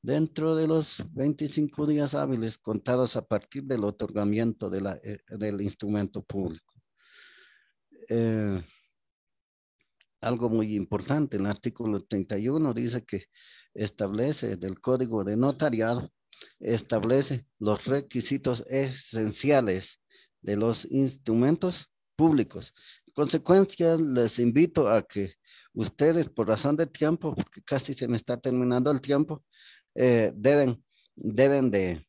dentro 0.03 0.55
de 0.55 0.67
los 0.67 1.03
25 1.15 1.87
días 1.87 2.15
hábiles 2.15 2.59
contados 2.59 3.17
a 3.17 3.27
partir 3.27 3.65
del 3.65 3.85
otorgamiento 3.85 4.69
de 4.69 4.81
la, 4.83 5.01
eh, 5.03 5.19
del 5.29 5.63
instrumento 5.63 6.23
público. 6.23 6.75
Eh, 8.11 8.63
algo 10.25 10.49
muy 10.51 10.75
importante, 10.75 11.37
el 11.37 11.47
artículo 11.47 12.03
31 12.03 12.73
dice 12.75 13.05
que 13.05 13.27
establece 13.75 14.57
del 14.57 14.81
código 14.81 15.25
de 15.25 15.37
notariado, 15.37 16.11
establece 16.61 17.47
los 17.59 17.87
requisitos 17.87 18.65
esenciales 18.69 20.01
de 20.41 20.57
los 20.57 20.87
instrumentos 20.91 21.91
públicos. 22.17 22.75
En 23.07 23.13
consecuencia, 23.15 23.97
les 23.97 24.39
invito 24.39 24.89
a 24.89 25.03
que 25.03 25.35
ustedes, 25.73 26.29
por 26.29 26.49
razón 26.49 26.77
de 26.77 26.87
tiempo, 26.87 27.35
porque 27.35 27.63
casi 27.63 27.95
se 27.95 28.09
me 28.09 28.17
está 28.17 28.37
terminando 28.37 28.91
el 28.91 29.01
tiempo, 29.01 29.45
eh, 29.95 30.33
deben, 30.35 30.85
deben, 31.17 31.71
de, 31.71 32.07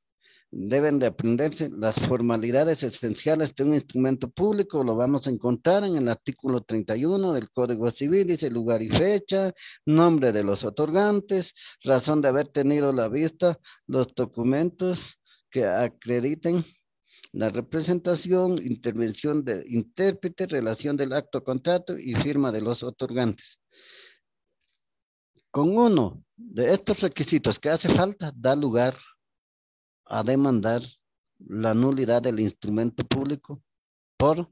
deben 0.57 0.99
de 0.99 1.07
aprenderse 1.07 1.69
las 1.69 1.95
formalidades 1.95 2.81
esenciales 2.81 3.53
de 3.55 3.65
un 3.65 3.73
instrumento 3.73 4.29
público. 4.29 4.85
Lo 4.85 4.95
vamos 4.95 5.27
a 5.27 5.29
encontrar 5.29 5.83
en 5.83 5.97
el 5.97 6.07
artículo 6.07 6.61
31 6.61 7.33
del 7.33 7.49
Código 7.49 7.91
Civil. 7.91 8.25
Dice 8.25 8.49
lugar 8.49 8.81
y 8.81 8.87
fecha, 8.87 9.53
nombre 9.85 10.31
de 10.31 10.45
los 10.45 10.63
otorgantes, 10.63 11.53
razón 11.83 12.21
de 12.21 12.29
haber 12.29 12.47
tenido 12.47 12.93
la 12.93 13.09
vista, 13.09 13.59
los 13.85 14.15
documentos 14.15 15.19
que 15.49 15.65
acrediten 15.65 16.65
la 17.33 17.49
representación, 17.49 18.55
intervención 18.63 19.43
de 19.43 19.61
intérprete, 19.67 20.47
relación 20.47 20.95
del 20.95 21.11
acto 21.11 21.43
contrato 21.43 21.97
y 21.99 22.13
firma 22.13 22.53
de 22.53 22.61
los 22.61 22.81
otorgantes. 22.81 23.59
Con 25.51 25.77
uno 25.77 26.23
de 26.37 26.73
estos 26.73 27.01
requisitos 27.01 27.59
que 27.59 27.69
hace 27.69 27.89
falta, 27.89 28.31
da 28.33 28.55
lugar 28.55 28.95
a 30.05 30.23
demandar 30.23 30.81
la 31.39 31.73
nulidad 31.73 32.21
del 32.21 32.39
instrumento 32.39 33.03
público 33.05 33.61
por 34.17 34.51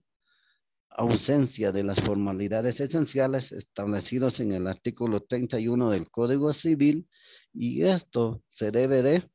ausencia 0.89 1.71
de 1.71 1.83
las 1.83 1.99
formalidades 1.99 2.79
esenciales 2.79 3.51
establecidos 3.51 4.39
en 4.39 4.51
el 4.51 4.67
artículo 4.67 5.21
31 5.21 5.89
del 5.89 6.09
Código 6.11 6.53
Civil 6.53 7.07
y 7.53 7.83
esto 7.83 8.43
se 8.47 8.71
debe 8.71 9.01
de 9.01 9.29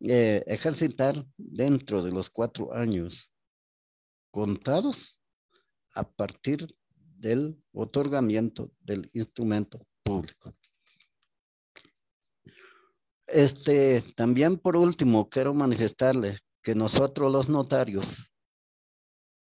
eh, 0.00 0.44
ejercitar 0.46 1.26
dentro 1.36 2.02
de 2.02 2.12
los 2.12 2.30
cuatro 2.30 2.72
años 2.74 3.30
contados 4.30 5.18
a 5.94 6.08
partir 6.08 6.66
del 7.18 7.62
otorgamiento 7.72 8.72
del 8.80 9.10
instrumento 9.12 9.86
público. 10.02 10.54
Este, 13.32 14.02
también 14.14 14.58
por 14.58 14.76
último, 14.76 15.30
quiero 15.30 15.54
manifestarles 15.54 16.40
que 16.62 16.74
nosotros 16.74 17.32
los 17.32 17.48
notarios, 17.48 18.30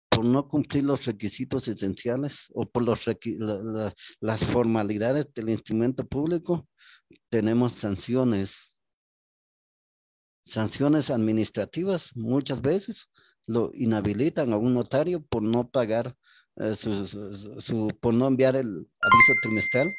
por 0.10 0.26
no 0.26 0.50
cumplir 0.50 0.84
los 0.84 1.06
requisitos 1.06 1.66
esenciales 1.70 2.48
o 2.54 2.66
por 2.66 2.84
los 2.84 3.06
las 4.20 4.44
formalidades 4.44 5.34
del 5.34 5.48
instrumento 5.48 6.06
público, 6.06 6.68
tenemos 7.30 7.72
sanciones, 7.72 8.74
sanciones 10.44 11.10
administrativas 11.10 12.14
muchas 12.16 12.62
veces 12.62 13.10
lo 13.48 13.72
inhabilitan 13.74 14.52
a 14.52 14.58
un 14.58 14.74
notario 14.74 15.26
por 15.26 15.42
no 15.42 15.70
pagar 15.70 16.18
eh, 16.58 16.76
su, 16.76 17.98
por 18.02 18.14
no 18.14 18.28
enviar 18.28 18.58
el 18.58 18.68
aviso 18.68 19.34
trimestral 19.42 19.90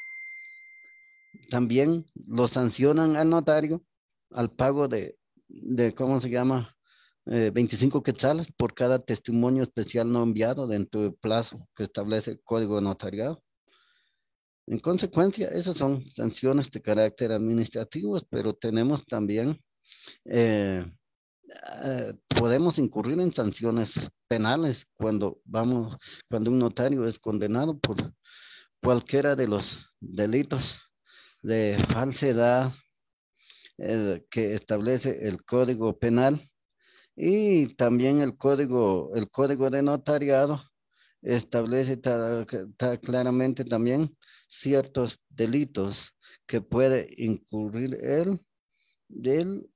también 1.51 2.07
lo 2.15 2.49
sancionan 2.49 3.17
al 3.17 3.31
notario 3.31 3.85
al 4.31 4.51
pago 4.51 4.89
de, 4.89 5.19
de 5.49 5.95
¿cómo 5.95 6.21
se 6.21 6.31
llama? 6.31 6.77
25 7.27 7.99
eh, 7.99 8.03
quetzales 8.03 8.51
por 8.57 8.75
cada 8.75 8.99
testimonio 8.99 9.63
especial 9.63 10.11
no 10.11 10.23
enviado 10.23 10.67
dentro 10.67 11.03
del 11.03 11.15
plazo 11.15 11.69
que 11.77 11.85
establece 11.85 12.33
el 12.33 12.43
código 12.43 12.77
de 12.77 12.83
notariado. 12.83 13.43
En 14.67 14.79
consecuencia, 14.79 15.49
esas 15.49 15.77
son 15.77 16.03
sanciones 16.09 16.71
de 16.71 16.81
carácter 16.81 17.33
administrativo, 17.33 18.19
pero 18.31 18.55
tenemos 18.55 19.05
también, 19.05 19.61
eh, 20.25 20.85
eh, 21.85 22.15
podemos 22.29 22.79
incurrir 22.79 23.21
en 23.21 23.33
sanciones 23.33 23.95
penales 24.29 24.87
cuando 24.95 25.41
vamos, 25.45 25.97
cuando 26.29 26.51
un 26.51 26.59
notario 26.59 27.07
es 27.07 27.19
condenado 27.19 27.79
por 27.79 28.15
cualquiera 28.81 29.37
de 29.37 29.49
los 29.49 29.87
delitos 30.01 30.90
de 31.43 31.85
falsedad 31.93 32.73
eh, 33.79 34.25
que 34.31 34.55
establece 34.55 35.29
el 35.29 35.43
Código 35.45 35.99
Penal 35.99 36.51
y 37.17 37.75
también 37.75 38.21
el 38.21 38.37
Código, 38.37 39.13
el 39.15 39.31
código 39.31 39.71
de 39.71 39.83
Notariado 39.83 40.63
establece 41.23 42.01
claramente 43.03 43.65
también 43.65 44.17
ciertos 44.49 45.21
delitos 45.29 46.17
que 46.47 46.61
puede 46.61 47.09
incurrir 47.17 47.99
el 48.03 48.41
del 49.09 49.71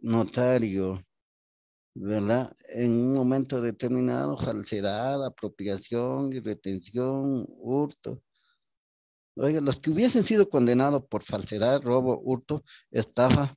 notario, 0.00 1.02
¿verdad? 1.94 2.54
En 2.68 2.92
un 2.92 3.14
momento 3.14 3.60
determinado, 3.60 4.36
falsedad, 4.36 5.24
apropiación 5.24 6.32
y 6.32 6.40
retención, 6.40 7.46
hurto, 7.48 8.22
Oiga, 9.34 9.60
los 9.62 9.80
que 9.80 9.90
hubiesen 9.90 10.24
sido 10.24 10.50
condenados 10.50 11.04
por 11.08 11.22
falsedad, 11.22 11.80
robo, 11.82 12.20
hurto, 12.22 12.64
estafa, 12.90 13.56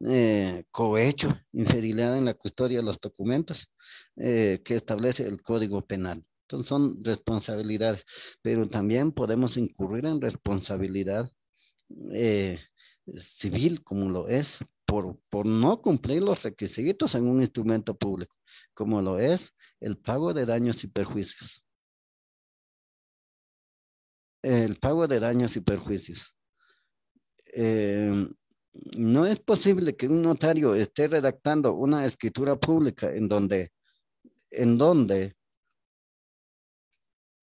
eh, 0.00 0.64
cohecho, 0.70 1.34
infidelidad 1.52 2.18
en 2.18 2.26
la 2.26 2.34
custodia 2.34 2.78
de 2.78 2.84
los 2.84 3.00
documentos 3.00 3.70
eh, 4.16 4.60
que 4.64 4.74
establece 4.74 5.26
el 5.26 5.40
Código 5.40 5.86
Penal. 5.86 6.26
Entonces 6.42 6.68
son 6.68 7.02
responsabilidades, 7.02 8.04
pero 8.42 8.68
también 8.68 9.12
podemos 9.12 9.56
incurrir 9.56 10.04
en 10.04 10.20
responsabilidad 10.20 11.30
eh, 12.12 12.60
civil, 13.16 13.82
como 13.82 14.10
lo 14.10 14.28
es, 14.28 14.58
por, 14.84 15.18
por 15.30 15.46
no 15.46 15.80
cumplir 15.80 16.22
los 16.22 16.42
requisitos 16.42 17.14
en 17.14 17.26
un 17.26 17.40
instrumento 17.40 17.96
público, 17.96 18.36
como 18.74 19.00
lo 19.00 19.18
es 19.18 19.54
el 19.80 19.96
pago 19.96 20.34
de 20.34 20.44
daños 20.44 20.84
y 20.84 20.88
perjuicios. 20.88 21.63
El 24.44 24.76
pago 24.76 25.08
de 25.08 25.20
daños 25.20 25.56
y 25.56 25.60
perjuicios. 25.60 26.36
Eh, 27.54 28.28
no 28.98 29.24
es 29.24 29.40
posible 29.40 29.96
que 29.96 30.06
un 30.06 30.20
notario 30.20 30.74
esté 30.74 31.08
redactando 31.08 31.72
una 31.72 32.04
escritura 32.04 32.54
pública 32.56 33.10
en 33.10 33.26
donde, 33.26 33.72
en 34.50 34.76
donde 34.76 35.34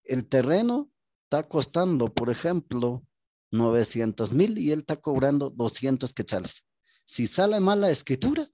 el 0.04 0.28
terreno 0.28 0.92
está 1.24 1.42
costando, 1.48 2.14
por 2.14 2.30
ejemplo, 2.30 3.04
900 3.50 4.30
mil 4.30 4.56
y 4.56 4.70
él 4.70 4.80
está 4.80 4.94
cobrando 4.94 5.50
200 5.50 6.12
quetzales. 6.14 6.64
Si 7.04 7.26
sale 7.26 7.58
mal 7.58 7.80
la 7.80 7.90
escritura, 7.90 8.46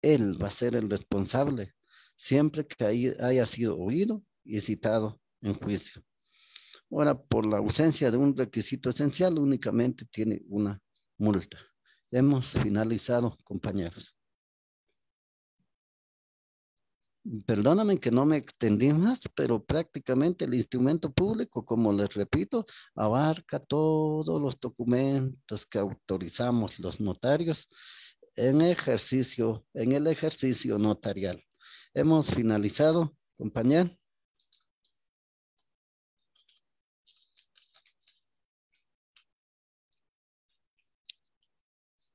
él 0.00 0.42
va 0.42 0.48
a 0.48 0.50
ser 0.50 0.76
el 0.76 0.88
responsable 0.88 1.74
siempre 2.16 2.66
que 2.66 3.16
haya 3.20 3.44
sido 3.44 3.76
oído 3.78 4.22
y 4.44 4.62
citado 4.62 5.20
en 5.42 5.52
juicio. 5.52 6.02
Ahora, 6.94 7.20
por 7.20 7.44
la 7.44 7.58
ausencia 7.58 8.08
de 8.08 8.16
un 8.16 8.36
requisito 8.36 8.88
esencial, 8.88 9.36
únicamente 9.36 10.04
tiene 10.04 10.42
una 10.46 10.80
multa. 11.18 11.58
Hemos 12.12 12.50
finalizado, 12.50 13.36
compañeros. 13.42 14.16
Perdóname 17.46 17.98
que 17.98 18.12
no 18.12 18.24
me 18.26 18.36
extendí 18.36 18.92
más, 18.92 19.22
pero 19.34 19.64
prácticamente 19.64 20.44
el 20.44 20.54
instrumento 20.54 21.12
público, 21.12 21.64
como 21.64 21.92
les 21.92 22.14
repito, 22.14 22.64
abarca 22.94 23.58
todos 23.58 24.40
los 24.40 24.60
documentos 24.60 25.66
que 25.66 25.78
autorizamos 25.78 26.78
los 26.78 27.00
notarios 27.00 27.68
en 28.36 28.60
ejercicio, 28.60 29.66
en 29.74 29.90
el 29.92 30.06
ejercicio 30.06 30.78
notarial. 30.78 31.42
Hemos 31.92 32.28
finalizado, 32.28 33.16
compañero. 33.36 33.90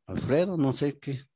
Alfredo, 0.10 0.58
no 0.58 0.74
sé 0.74 1.00
qué. 1.00 1.29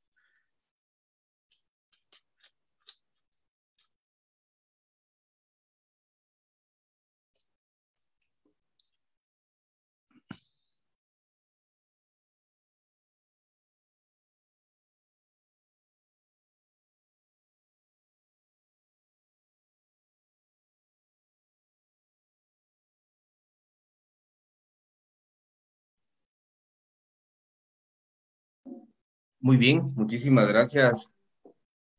Muy 29.43 29.57
bien, 29.57 29.91
muchísimas 29.95 30.47
gracias 30.47 31.11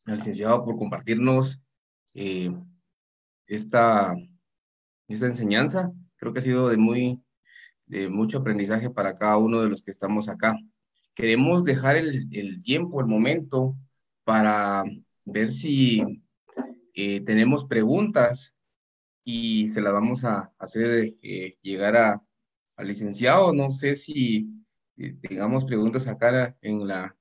al 0.06 0.16
licenciado 0.16 0.64
por 0.64 0.78
compartirnos 0.78 1.60
eh, 2.14 2.50
esta, 3.46 4.14
esta 5.08 5.26
enseñanza. 5.26 5.92
Creo 6.16 6.32
que 6.32 6.38
ha 6.38 6.42
sido 6.42 6.70
de, 6.70 6.78
muy, 6.78 7.22
de 7.84 8.08
mucho 8.08 8.38
aprendizaje 8.38 8.88
para 8.88 9.14
cada 9.14 9.36
uno 9.36 9.60
de 9.60 9.68
los 9.68 9.82
que 9.82 9.90
estamos 9.90 10.30
acá. 10.30 10.56
Queremos 11.14 11.64
dejar 11.64 11.96
el, 11.96 12.28
el 12.32 12.64
tiempo, 12.64 13.02
el 13.02 13.08
momento, 13.08 13.76
para 14.24 14.82
ver 15.26 15.52
si 15.52 16.02
eh, 16.94 17.20
tenemos 17.26 17.66
preguntas 17.66 18.54
y 19.22 19.68
se 19.68 19.82
las 19.82 19.92
vamos 19.92 20.24
a 20.24 20.50
hacer 20.58 21.14
eh, 21.20 21.58
llegar 21.60 21.96
al 22.76 22.88
licenciado. 22.88 23.52
No 23.52 23.70
sé 23.70 23.94
si 23.94 24.48
tengamos 25.20 25.64
preguntas 25.64 26.06
acá 26.06 26.56
en 26.60 26.86
la, 26.86 27.16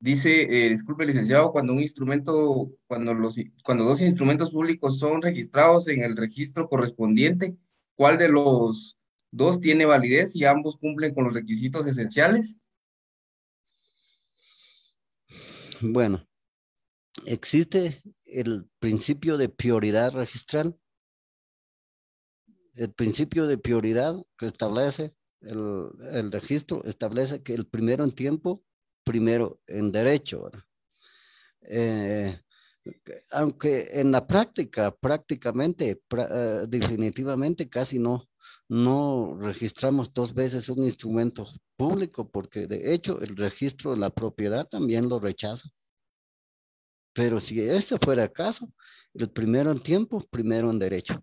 Dice, 0.00 0.42
eh, 0.42 0.68
disculpe, 0.70 1.04
licenciado, 1.04 1.50
cuando 1.50 1.72
un 1.72 1.80
instrumento, 1.80 2.68
cuando 2.86 3.14
los, 3.14 3.36
cuando 3.64 3.84
dos 3.84 4.00
instrumentos 4.00 4.50
públicos 4.50 4.98
son 5.00 5.22
registrados 5.22 5.88
en 5.88 6.02
el 6.02 6.16
registro 6.16 6.68
correspondiente, 6.68 7.56
¿cuál 7.96 8.16
de 8.16 8.28
los 8.28 8.96
dos 9.32 9.60
tiene 9.60 9.86
validez 9.86 10.36
y 10.36 10.44
ambos 10.44 10.76
cumplen 10.76 11.14
con 11.14 11.24
los 11.24 11.34
requisitos 11.34 11.84
esenciales? 11.88 12.67
Bueno, 15.80 16.26
existe 17.24 18.02
el 18.26 18.68
principio 18.80 19.36
de 19.38 19.48
prioridad 19.48 20.12
registral. 20.12 20.76
El 22.74 22.92
principio 22.92 23.46
de 23.46 23.58
prioridad 23.58 24.16
que 24.36 24.46
establece 24.46 25.14
el, 25.40 26.32
registro 26.32 26.82
establece 26.84 27.42
que 27.44 27.54
el 27.54 27.66
primero 27.66 28.02
en 28.02 28.12
tiempo, 28.12 28.64
primero 29.04 29.60
en 29.68 29.92
derecho. 29.92 30.50
Eh, 31.62 32.40
aunque 33.30 34.00
en 34.00 34.10
la 34.10 34.26
práctica, 34.26 34.96
prácticamente, 34.96 36.02
eh, 36.10 36.64
definitivamente 36.68 37.68
casi 37.68 38.00
no, 38.00 38.28
no 38.68 39.36
registramos 39.40 40.12
dos 40.12 40.34
veces 40.34 40.68
un 40.68 40.84
instrumento 40.84 41.46
público, 41.76 42.30
porque 42.30 42.66
de 42.66 42.94
hecho 42.94 43.20
el 43.20 43.36
registro 43.36 43.92
de 43.92 43.98
la 43.98 44.10
propiedad 44.10 44.68
también 44.68 45.08
lo 45.08 45.18
rechaza. 45.18 45.68
Pero 47.14 47.40
si 47.40 47.60
ese 47.60 47.98
fuera 47.98 48.24
el 48.24 48.32
caso, 48.32 48.68
el 49.14 49.30
primero 49.30 49.72
en 49.72 49.80
tiempo, 49.80 50.22
primero 50.30 50.70
en 50.70 50.78
derecho. 50.78 51.20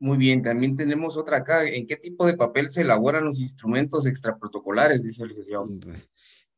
Muy 0.00 0.18
bien, 0.18 0.42
también 0.42 0.76
tenemos 0.76 1.16
otra 1.16 1.38
acá. 1.38 1.64
¿En 1.66 1.86
qué 1.86 1.96
tipo 1.96 2.26
de 2.26 2.36
papel 2.36 2.68
se 2.68 2.82
elaboran 2.82 3.24
los 3.24 3.40
instrumentos 3.40 4.04
extraprotocolares? 4.04 5.02
Dice 5.02 5.22
el 5.22 5.30
licenciado. 5.30 5.66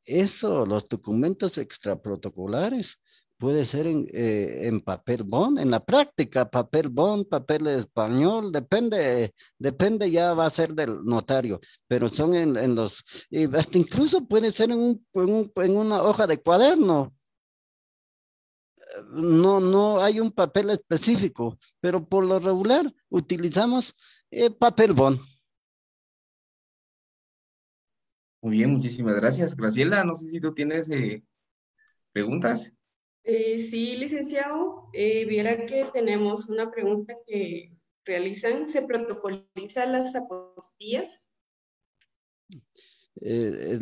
Eso, 0.04 0.66
los 0.66 0.88
documentos 0.88 1.58
extraprotocolares 1.58 2.98
puede 3.38 3.64
ser 3.64 3.86
en, 3.86 4.06
eh, 4.12 4.66
en, 4.66 4.80
papel 4.80 5.22
bond, 5.24 5.58
en 5.58 5.70
la 5.70 5.84
práctica, 5.84 6.50
papel 6.50 6.88
bond, 6.88 7.28
papel 7.28 7.66
español, 7.68 8.52
depende, 8.52 9.34
depende 9.58 10.10
ya 10.10 10.34
va 10.34 10.46
a 10.46 10.50
ser 10.50 10.74
del 10.74 11.04
notario, 11.04 11.60
pero 11.86 12.08
son 12.08 12.34
en, 12.34 12.74
los, 12.74 13.04
hasta 13.54 13.78
incluso 13.78 14.26
puede 14.26 14.50
ser 14.52 14.70
en, 14.70 14.78
un, 14.78 15.52
en, 15.56 15.76
una 15.76 16.02
hoja 16.02 16.26
de 16.26 16.40
cuaderno. 16.42 17.12
No, 19.10 19.60
no 19.60 20.00
hay 20.02 20.20
un 20.20 20.30
papel 20.30 20.70
específico, 20.70 21.58
pero 21.80 22.08
por 22.08 22.24
lo 22.24 22.38
regular 22.38 22.90
utilizamos 23.10 23.94
eh, 24.30 24.50
papel 24.50 24.92
bond. 24.94 25.20
Muy 28.40 28.58
bien, 28.58 28.70
muchísimas 28.70 29.16
gracias. 29.16 29.56
Graciela, 29.56 30.04
no 30.04 30.14
sé 30.14 30.30
si 30.30 30.40
tú 30.40 30.54
tienes 30.54 30.88
eh, 30.90 31.24
preguntas. 32.12 32.75
Eh, 33.28 33.58
sí, 33.58 33.96
licenciado, 33.96 34.88
eh, 34.92 35.24
viera 35.24 35.66
que 35.66 35.84
tenemos 35.92 36.48
una 36.48 36.70
pregunta 36.70 37.12
que 37.26 37.76
realizan, 38.04 38.68
¿se 38.68 38.82
protocolizan 38.82 39.90
las 39.90 40.14
apostillas? 40.14 41.06
Eh, 43.20 43.80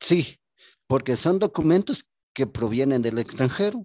sí, 0.00 0.40
porque 0.86 1.16
son 1.16 1.38
documentos 1.38 2.06
que 2.32 2.46
provienen 2.46 3.02
del 3.02 3.18
extranjero. 3.18 3.84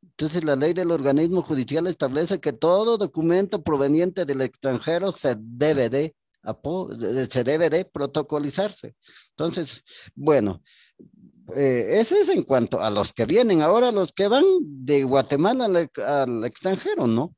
Entonces 0.00 0.44
la 0.44 0.56
ley 0.56 0.72
del 0.72 0.90
organismo 0.90 1.42
judicial 1.42 1.86
establece 1.86 2.40
que 2.40 2.54
todo 2.54 2.96
documento 2.96 3.62
proveniente 3.62 4.24
del 4.24 4.40
extranjero 4.40 5.12
se 5.12 5.36
debe 5.38 5.90
de, 5.90 6.16
se 7.28 7.44
debe 7.44 7.68
de 7.68 7.84
protocolizarse. 7.84 8.96
Entonces, 9.30 9.84
bueno, 10.14 10.62
eh, 11.56 11.98
ese 12.00 12.20
es 12.20 12.28
en 12.28 12.44
cuanto 12.44 12.80
a 12.80 12.90
los 12.90 13.12
que 13.12 13.26
vienen. 13.26 13.62
Ahora 13.62 13.90
los 13.92 14.12
que 14.12 14.28
van 14.28 14.44
de 14.60 15.04
Guatemala 15.04 15.66
al, 15.66 16.44
extranjero, 16.44 17.06
¿no? 17.06 17.34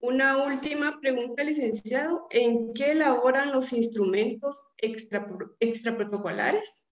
Una 0.00 0.44
última 0.44 1.00
pregunta, 1.00 1.42
licenciado. 1.42 2.28
¿En 2.30 2.72
qué 2.72 2.92
elaboran 2.92 3.52
los 3.52 3.72
instrumentos 3.72 4.62
extraprotocolares? 4.78 6.84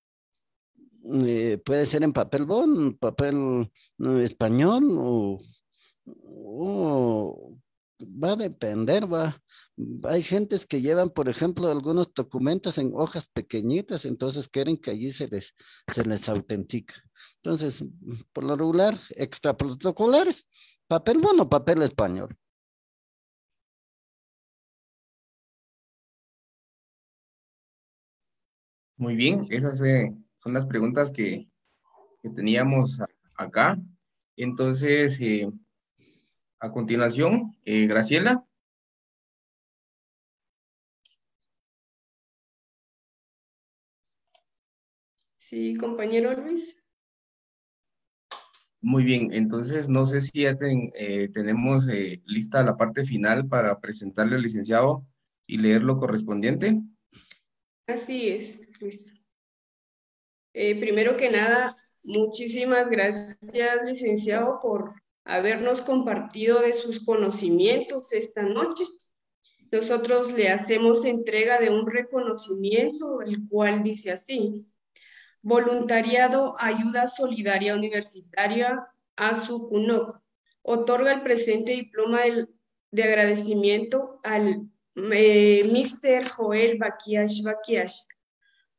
Eh, 1.24 1.58
puede 1.64 1.86
ser 1.86 2.02
en 2.02 2.12
papel 2.12 2.46
bond, 2.46 2.98
papel 2.98 3.70
español 4.22 4.84
o, 4.98 5.38
va 8.02 8.32
a 8.32 8.36
depender, 8.36 9.10
va. 9.10 9.40
Hay 10.04 10.22
gentes 10.22 10.64
que 10.66 10.80
llevan, 10.80 11.10
por 11.10 11.28
ejemplo, 11.28 11.70
algunos 11.70 12.12
documentos 12.14 12.78
en 12.78 12.92
hojas 12.94 13.28
pequeñitas, 13.28 14.06
entonces 14.06 14.48
quieren 14.48 14.78
que 14.78 14.90
allí 14.90 15.12
se 15.12 15.28
les, 15.28 15.54
se 15.92 16.04
les 16.04 16.28
autentica. 16.28 16.94
Entonces, 17.42 17.84
por 18.32 18.44
lo 18.44 18.56
regular, 18.56 18.94
extraprotocolares, 19.10 20.48
papel 20.86 21.18
bond 21.18 21.40
o 21.40 21.48
papel 21.48 21.82
español. 21.82 22.36
Muy 28.98 29.14
bien, 29.14 29.46
esas 29.50 29.82
eh, 29.82 30.14
son 30.38 30.54
las 30.54 30.64
preguntas 30.64 31.10
que, 31.10 31.48
teníamos 32.34 33.00
acá. 33.36 33.78
Entonces, 34.36 35.20
eh, 35.20 35.48
a 36.58 36.72
continuación, 36.72 37.56
eh, 37.64 37.86
Graciela. 37.86 38.44
Sí, 45.48 45.76
compañero 45.76 46.34
Luis. 46.34 46.76
Muy 48.80 49.04
bien, 49.04 49.32
entonces 49.32 49.88
no 49.88 50.04
sé 50.04 50.20
si 50.20 50.42
ya 50.42 50.58
tenemos 50.58 51.86
lista 52.24 52.64
la 52.64 52.76
parte 52.76 53.04
final 53.04 53.46
para 53.46 53.78
presentarle 53.78 54.34
al 54.34 54.42
licenciado 54.42 55.06
y 55.46 55.58
leer 55.58 55.84
lo 55.84 55.98
correspondiente. 55.98 56.80
Así 57.86 58.28
es, 58.28 58.66
Luis. 58.80 59.14
Eh, 60.52 60.80
primero 60.80 61.16
que 61.16 61.30
nada, 61.30 61.72
muchísimas 62.02 62.88
gracias, 62.88 63.84
licenciado, 63.84 64.58
por 64.60 65.00
habernos 65.24 65.80
compartido 65.80 66.60
de 66.60 66.72
sus 66.72 67.04
conocimientos 67.04 68.12
esta 68.12 68.42
noche. 68.42 68.82
Nosotros 69.70 70.32
le 70.32 70.48
hacemos 70.48 71.04
entrega 71.04 71.60
de 71.60 71.70
un 71.70 71.86
reconocimiento, 71.86 73.22
el 73.22 73.46
cual 73.48 73.84
dice 73.84 74.10
así, 74.10 74.66
Voluntariado 75.46 76.56
Ayuda 76.58 77.06
Solidaria 77.06 77.76
Universitaria 77.76 78.84
a 79.14 79.46
su 79.46 79.68
CUNOC. 79.68 80.20
Otorga 80.62 81.12
el 81.12 81.22
presente 81.22 81.70
diploma 81.70 82.22
de 82.90 83.02
agradecimiento 83.04 84.18
al 84.24 84.68
eh, 84.96 85.62
Mr. 85.70 86.28
Joel 86.30 86.78
Bakiash 86.78 87.44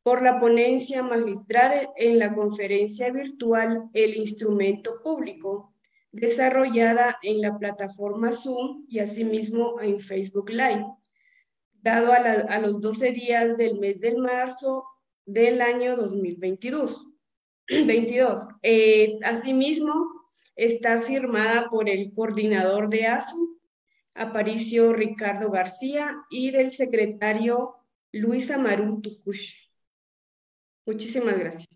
por 0.03 0.22
la 0.22 0.41
ponencia 0.41 1.01
magistral 1.03 1.89
en 1.95 2.20
la 2.20 2.36
conferencia 2.36 3.13
virtual 3.13 3.89
El 3.93 4.18
Instrumento 4.18 4.91
Público, 5.01 5.74
desarrollada 6.11 7.18
en 7.22 7.39
la 7.39 7.57
plataforma 7.57 8.34
Zoom 8.34 8.84
y 8.89 8.99
asimismo 8.99 9.80
en 9.80 10.01
Facebook 10.01 10.49
Live, 10.49 10.86
dado 11.82 12.11
a, 12.11 12.59
los 12.59 12.82
12 12.82 13.13
días 13.13 13.55
del 13.55 13.80
mes 13.80 14.01
de 14.01 14.18
marzo 14.18 14.84
del 15.28 15.61
año 15.61 15.95
2022. 15.95 17.05
22. 17.67 18.47
Eh, 18.63 19.19
asimismo, 19.23 20.25
está 20.55 21.01
firmada 21.01 21.69
por 21.69 21.88
el 21.88 22.11
coordinador 22.13 22.89
de 22.89 23.05
ASU, 23.05 23.59
Aparicio 24.15 24.93
Ricardo 24.93 25.51
García 25.51 26.17
y 26.32 26.49
del 26.49 26.73
secretario 26.73 27.75
Luis 28.11 28.49
Amaru 28.49 28.99
Tucush. 29.01 29.53
Muchísimas 30.86 31.38
gracias. 31.38 31.67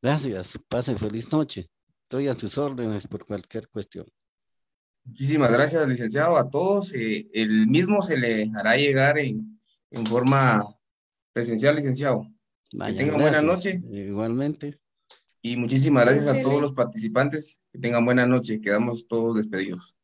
Gracias. 0.00 0.58
Pase 0.68 0.96
feliz 0.96 1.32
noche. 1.32 1.68
Estoy 2.02 2.28
a 2.28 2.34
sus 2.34 2.56
órdenes 2.56 3.06
por 3.08 3.26
cualquier 3.26 3.68
cuestión. 3.68 4.06
Muchísimas 5.04 5.50
gracias, 5.50 5.88
licenciado, 5.88 6.36
a 6.36 6.48
todos. 6.48 6.92
Eh, 6.94 7.28
el 7.32 7.66
mismo 7.66 8.02
se 8.02 8.16
le 8.16 8.50
hará 8.54 8.76
llegar 8.76 9.18
en, 9.18 9.58
forma 10.06 10.77
presencial, 11.38 11.76
licenciado. 11.76 12.26
que 12.70 12.92
tengan 12.94 13.20
buena 13.20 13.42
noche. 13.42 13.80
Igualmente. 13.92 14.80
Y 15.40 15.56
muchísimas 15.56 16.04
gracias 16.04 16.26
a 16.26 16.42
todos 16.42 16.60
los 16.60 16.72
participantes. 16.72 17.60
Que 17.72 17.78
tengan 17.78 18.04
buena 18.04 18.26
noche. 18.26 18.60
Quedamos 18.60 19.06
todos 19.06 19.36
despedidos. 19.36 19.96